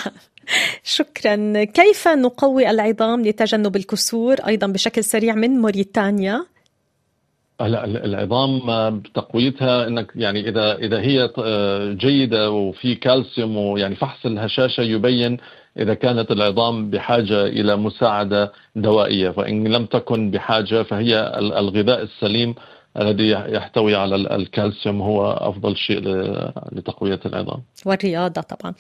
شكرا. 0.97 1.63
كيف 1.63 2.07
نقوي 2.07 2.69
العظام 2.69 3.21
لتجنب 3.25 3.75
الكسور؟ 3.75 4.35
أيضا 4.47 4.67
بشكل 4.67 5.03
سريع 5.03 5.35
من 5.35 5.49
موريتانيا. 5.49 6.45
هلا 7.61 7.85
ال- 7.85 8.05
العظام 8.05 8.69
آه، 8.69 9.01
تقويتها 9.15 9.87
إنك 9.87 10.11
يعني 10.15 10.49
إذا 10.49 10.75
إذا 10.75 10.99
هي 11.01 11.29
آه، 11.37 11.93
جيدة 11.93 12.51
وفي 12.51 12.95
كالسيوم 12.95 13.57
ويعني 13.57 13.95
فحص 13.95 14.25
الهشاشة 14.25 14.81
يبين 14.81 15.37
إذا 15.79 15.93
كانت 15.93 16.31
العظام 16.31 16.89
بحاجة 16.89 17.45
إلى 17.45 17.75
مساعدة 17.75 18.51
دوائية. 18.75 19.29
فإن 19.29 19.67
لم 19.67 19.85
تكن 19.85 20.31
بحاجة 20.31 20.83
فهي 20.83 21.19
ال- 21.39 21.53
الغذاء 21.53 22.01
السليم 22.03 22.55
الذي 23.01 23.29
يحتوي 23.29 23.95
على 23.95 24.15
ال- 24.15 24.31
الكالسيوم 24.31 25.01
هو 25.01 25.31
أفضل 25.31 25.77
شيء 25.77 25.99
ل- 25.99 26.51
لتقوية 26.71 27.19
العظام. 27.25 27.61
والرياضة 27.85 28.41
طبعا. 28.41 28.73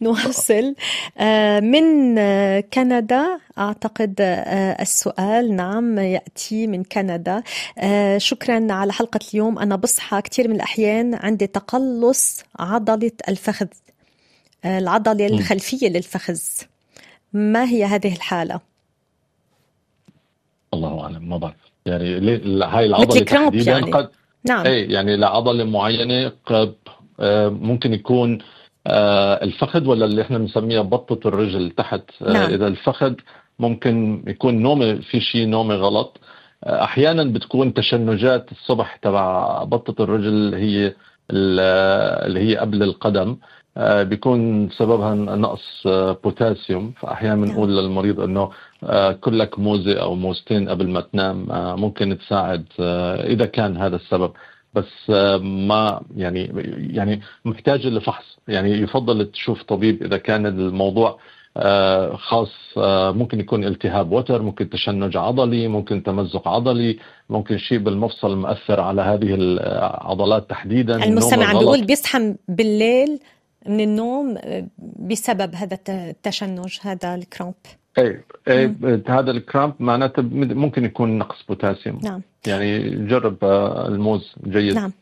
نواصل. 0.00 0.74
آه، 1.18 1.60
من 1.60 2.14
كندا 2.60 3.38
أعتقد 3.58 4.14
آه، 4.20 4.82
السؤال 4.82 5.56
نعم 5.56 5.98
يأتي 5.98 6.66
من 6.66 6.84
كندا. 6.84 7.42
آه، 7.78 8.18
شكرا 8.18 8.72
على 8.72 8.92
حلقة 8.92 9.20
اليوم. 9.34 9.58
أنا 9.58 9.76
بصحى 9.76 10.22
كثير 10.22 10.48
من 10.48 10.54
الأحيان. 10.56 11.14
عندي 11.14 11.46
تقلص 11.46 12.42
عضلة 12.58 13.12
الفخذ. 13.28 13.66
العضلة. 14.64 15.26
الخلفية 15.26 15.88
للفخذ. 15.88 16.38
ما 17.32 17.64
هي 17.64 17.84
هذه 17.84 18.14
الحالة؟ 18.14 18.60
الله 20.74 21.00
أعلم. 21.04 21.28
ما 21.28 21.36
بعرف. 21.36 21.75
يعني 21.86 22.36
هاي 22.64 22.86
العضلة 22.86 23.20
تحديدا 23.24 23.72
يعني. 23.72 23.90
قد 23.92 24.08
نعم 24.48 24.66
إيه 24.66 24.92
يعني 24.92 25.16
لعضلة 25.16 25.64
معينة 25.64 26.32
قد 26.46 26.74
آه، 27.20 27.48
ممكن 27.48 27.92
يكون 27.94 28.38
آه، 28.86 29.44
الفخذ 29.44 29.86
ولا 29.88 30.04
اللي 30.04 30.22
إحنا 30.22 30.38
بنسميها 30.38 30.82
بطة 30.82 31.28
الرجل 31.28 31.70
تحت 31.70 32.02
آه، 32.22 32.32
نعم. 32.32 32.50
إذا 32.52 32.66
الفخذ 32.66 33.14
ممكن 33.58 34.24
يكون 34.26 34.62
نومة 34.62 34.94
في 34.94 35.20
شيء 35.20 35.46
نومة 35.46 35.74
غلط 35.74 36.20
أحيانا 36.66 37.24
بتكون 37.24 37.74
تشنجات 37.74 38.52
الصبح 38.52 38.96
تبع 38.96 39.62
بطة 39.64 40.04
الرجل 40.04 40.54
هي 40.54 40.86
ال- 41.30 41.60
اللي 42.26 42.40
هي 42.40 42.56
قبل 42.56 42.82
القدم 42.82 43.36
بيكون 43.78 44.70
سببها 44.70 45.14
نقص 45.14 45.86
آه، 45.86 46.18
بوتاسيوم 46.24 46.92
فأحيانا 47.00 47.34
نعم. 47.34 47.44
بنقول 47.44 47.76
للمريض 47.76 48.20
إنه 48.20 48.50
آه، 48.84 49.12
كلك 49.12 49.58
موزة 49.58 50.00
أو 50.02 50.14
موزتين 50.14 50.68
قبل 50.68 50.88
ما 50.88 51.00
تنام 51.00 51.50
آه، 51.50 51.76
ممكن 51.76 52.18
تساعد 52.18 52.64
آه، 52.80 53.26
إذا 53.26 53.46
كان 53.46 53.76
هذا 53.76 53.96
السبب 53.96 54.32
بس 54.74 55.10
آه، 55.10 55.36
ما 55.36 56.00
يعني 56.16 56.50
يعني 56.94 57.20
محتاجه 57.44 57.88
لفحص 57.88 58.24
يعني 58.48 58.70
يفضل 58.72 59.26
تشوف 59.30 59.62
طبيب 59.62 60.02
إذا 60.02 60.16
كان 60.16 60.46
الموضوع 60.46 61.18
آه، 61.58 62.16
خاص 62.16 62.52
آه، 62.78 63.10
ممكن 63.12 63.40
يكون 63.40 63.64
التهاب 63.64 64.12
وتر 64.12 64.42
ممكن 64.42 64.70
تشنج 64.70 65.16
عضلي 65.16 65.68
ممكن 65.68 66.02
تمزق 66.02 66.48
عضلي 66.48 66.98
ممكن 67.30 67.58
شيء 67.58 67.78
بالمفصل 67.78 68.36
مؤثر 68.36 68.80
على 68.80 69.02
هذه 69.02 69.34
العضلات 69.34 70.50
تحديدا 70.50 71.04
المستمع 71.04 71.44
عم. 71.46 71.58
بيقول 71.58 71.84
بيصحى 71.86 72.34
بالليل 72.48 73.18
من 73.68 73.80
النوم 73.80 74.34
آه، 74.38 74.66
بسبب 74.98 75.54
هذا 75.54 75.74
الت- 75.74 75.90
التشنج 75.90 76.78
هذا 76.82 77.14
ال 77.14 77.20
cramp. 77.20 77.54
إيه 77.98 78.24
إيه 78.48 78.74
هذا 79.08 79.30
ال 79.30 79.37
cramp 79.37 79.74
معناته 79.80 80.22
ممكن 80.22 80.84
يكون 80.84 81.18
نقص 81.18 81.36
بوتاسيوم. 81.48 82.00
نعم. 82.04 82.22
يعني 82.46 82.90
جرب 83.06 83.44
آه، 83.44 83.88
الموز 83.88 84.34
جيد. 84.46 84.74
نعم. 84.74 84.92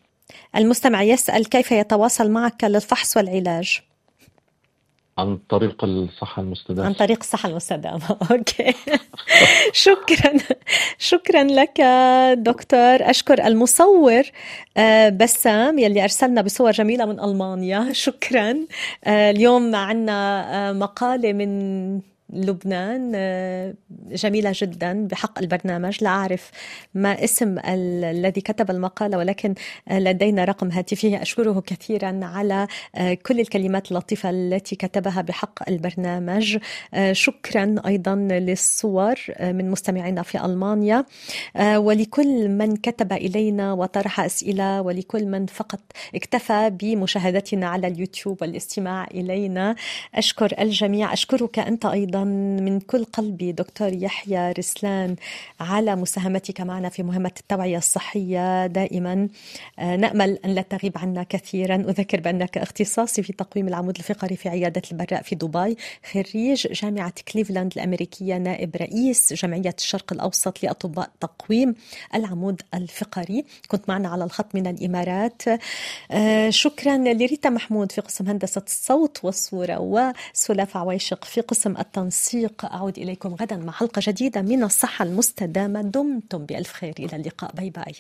المستمع 0.57 1.03
يسأل 1.03 1.49
كيف 1.49 1.73
يتواصل 1.73 2.31
معك 2.31 2.65
للفحص 2.65 3.17
والعلاج؟ 3.17 3.81
عن 5.19 5.39
طريق 5.49 5.85
الصحة 5.85 6.43
المستدامة. 6.43 6.87
عن 6.87 6.93
طريق 6.95 7.19
الصحة 7.21 7.49
المستدامة. 7.49 8.17
أوكي. 8.31 8.75
شكرا. 9.73 10.33
شكرا 10.99 11.45
لك 11.45 11.81
دكتور. 12.39 13.11
أشكر 13.11 13.47
المصور 13.47 14.23
آه، 14.77 15.09
بسام 15.09 15.79
يلي 15.79 16.03
أرسلنا 16.03 16.43
بصور 16.43 16.71
جميلة 16.71 17.05
من 17.05 17.21
ألمانيا. 17.21 17.93
شكرا. 17.93 18.57
آه، 19.05 19.31
اليوم 19.31 19.75
عنا 19.75 20.45
آه، 20.71 20.73
مقالة 20.73 21.33
من 21.33 22.14
لبنان 22.31 23.13
آه، 23.15 23.75
جميلة 24.11 24.53
جدا 24.55 25.07
بحق 25.07 25.39
البرنامج. 25.39 26.05
لا 26.05 26.11
أعرف 26.11 26.51
ما 26.95 27.25
اسم 27.25 27.59
الذي 27.59 28.41
كتب 28.41 28.71
المقالة 28.71 29.19
ولكن 29.19 29.55
آه، 29.89 29.99
لدينا 29.99 30.45
رقم 30.45 30.71
هاتفه 30.71 31.23
أشكره 31.23 31.63
كثيرا 31.67 32.21
على 32.23 32.67
آه، 32.95 33.15
كل 33.15 33.41
الكلمات 33.41 33.91
اللطيفة 33.91 34.31
التي 34.31 34.77
كتبها 34.77 35.23
بحق 35.23 35.69
البرنامج. 35.69 36.59
شكرا 37.13 37.75
أيضا 37.87 38.15
للصور 38.15 39.15
من 39.41 39.71
مستمعينا 39.71 40.23
في 40.23 40.45
ألمانيا. 40.45 41.05
ولكل 41.77 42.49
من 42.49 42.77
كتب 42.77 43.13
إلينا 43.13 43.73
وطرح 43.73 44.21
أسئلة 44.21 44.83
ولكل 44.83 45.27
من 45.27 45.47
فقط 45.47 45.81
اكتفى 46.15 46.71
بمشاهدتنا 46.71 47.69
على 47.69 47.87
اليوتيوب 47.87 48.43
والاستماع 48.43 49.07
إلينا. 49.15 49.77
أشكر 50.15 50.55
الجميع. 50.59 51.13
أشكرك 51.13 51.59
أنت 51.59 51.87
أيضا 51.87 52.14
من 52.19 52.81
كل 52.81 53.05
قلبي 53.05 53.53
دكتور 53.53 53.93
يحيى 53.93 54.53
رسلان 54.53 55.17
على 55.61 55.97
مساهمتك 55.97 56.61
معنا 56.61 56.89
في 56.89 57.03
مهمة 57.03 57.33
التوعية 57.41 57.79
الصحية 57.79 58.67
دائما. 58.67 59.29
آه، 59.79 59.97
نأمل 59.97 60.39
أن 60.45 60.55
لا 60.55 60.63
تغيب 60.63 60.99
عنا 60.99 61.23
كثيرا. 61.23 61.75
أذكر 61.77 62.21
بأنك 62.21 62.59
اختصاصي 62.59 63.23
في 63.23 63.33
تقويم 63.33 63.69
العمود 63.69 63.97
الفقري 63.99 64.37
في 64.37 64.49
عيادة 64.49 64.83
البراء 64.93 65.23
في 65.23 65.35
دبي 65.35 65.77
خريج 66.13 66.67
جامعة 66.73 67.13
كليفلاند 67.33 67.73
الأمريكية 67.77 68.37
نائب 68.37 68.77
رئيس 68.77 69.33
جمعية 69.33 69.75
الشرق 69.79 70.13
الأوسط 70.13 70.63
لأطباء 70.63 71.11
تقويم 71.21 71.75
العمود 72.15 72.63
الفقري. 72.75 73.45
كنت 73.69 73.89
معنا 73.89 74.09
على 74.09 74.25
الخط 74.25 74.55
من 74.55 74.67
الإمارات. 74.67 75.43
آه، 76.11 76.51
شكرا 76.51 76.97
لريتا 76.97 77.51
محمود 77.51 77.93
في 77.93 78.01
قسم 78.01 78.29
هندسة 78.29 78.63
الصوت 78.67 79.25
والصورة 79.25 79.79
وسلاف 79.79 80.77
عويشق 80.77 81.25
في 81.25 81.41
قسم 81.41 81.77
التنظيم. 81.77 82.04
التنسيق 82.05 82.65
أعود 82.65 82.99
إليكم 82.99 83.35
غدا 83.35 83.57
مع 83.57 83.73
حلقة 83.73 84.01
جديدة 84.05 84.43
من 84.43 84.65
الصحة 84.65 85.05
المستدامة. 85.05 85.83
دمتم 85.83 86.39
بألف 86.39 86.73
خير. 86.73 86.95
إلى 86.99 87.17
اللقاء. 87.17 87.53
باي 87.55 87.71
باي. 87.71 87.95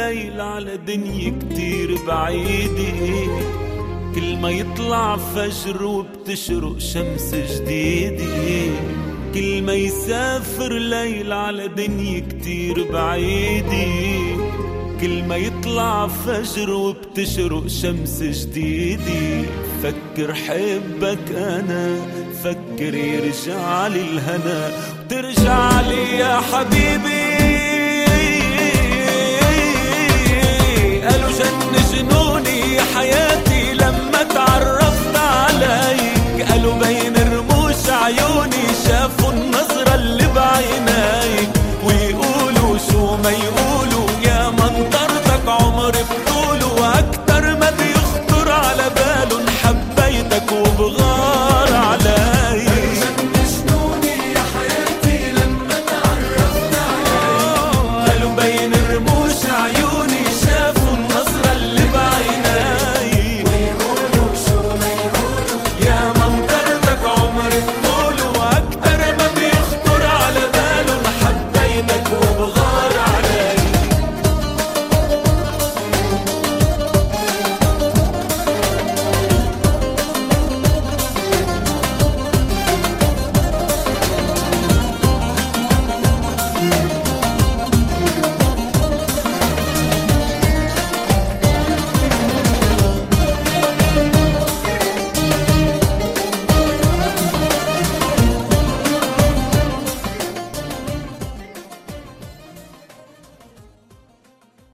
ليل 0.00 0.40
على 0.40 0.76
دنيا 0.76 1.38
كتير 1.40 1.98
بعيدة. 2.06 3.00
كل 4.14 4.36
ما 4.36 4.50
يطلع 4.50 5.16
فجر 5.16 5.84
وبتشرق 5.84 6.78
شمس 6.78 7.34
جديدة. 7.34 8.74
كل 9.34 9.62
ما 9.62 9.72
يسافر 9.72 10.72
ليل 10.72 11.32
على 11.32 11.68
دنيا 11.68 12.20
كتير 12.20 12.92
بعيدة. 12.92 13.86
كل 15.00 15.24
ما 15.24 15.36
يطلع 15.36 16.06
فجر 16.06 16.70
وبتشرق 16.70 17.66
شمس 17.66 18.22
جديدة. 18.22 19.48
فكر 19.82 20.34
حبك 20.34 21.26
أنا 21.36 21.96
فكر 22.44 22.94
يرجع 22.94 23.86
لي 23.86 24.00
الهنا. 24.00 24.70
وترجع 25.00 25.80
لي 25.80 26.18
يا 26.18 26.40
حبيبي. 26.40 27.39
جن 31.40 31.72
جنوني 31.92 32.74
يا 32.74 32.82
حياتي 32.94 33.72
لما 33.74 34.22
تعرفت 34.34 35.16
عليك. 35.16 36.48
قالوا 36.50 36.74
بين 36.74 37.14
رموش 37.32 37.88
عيوني. 37.88 38.59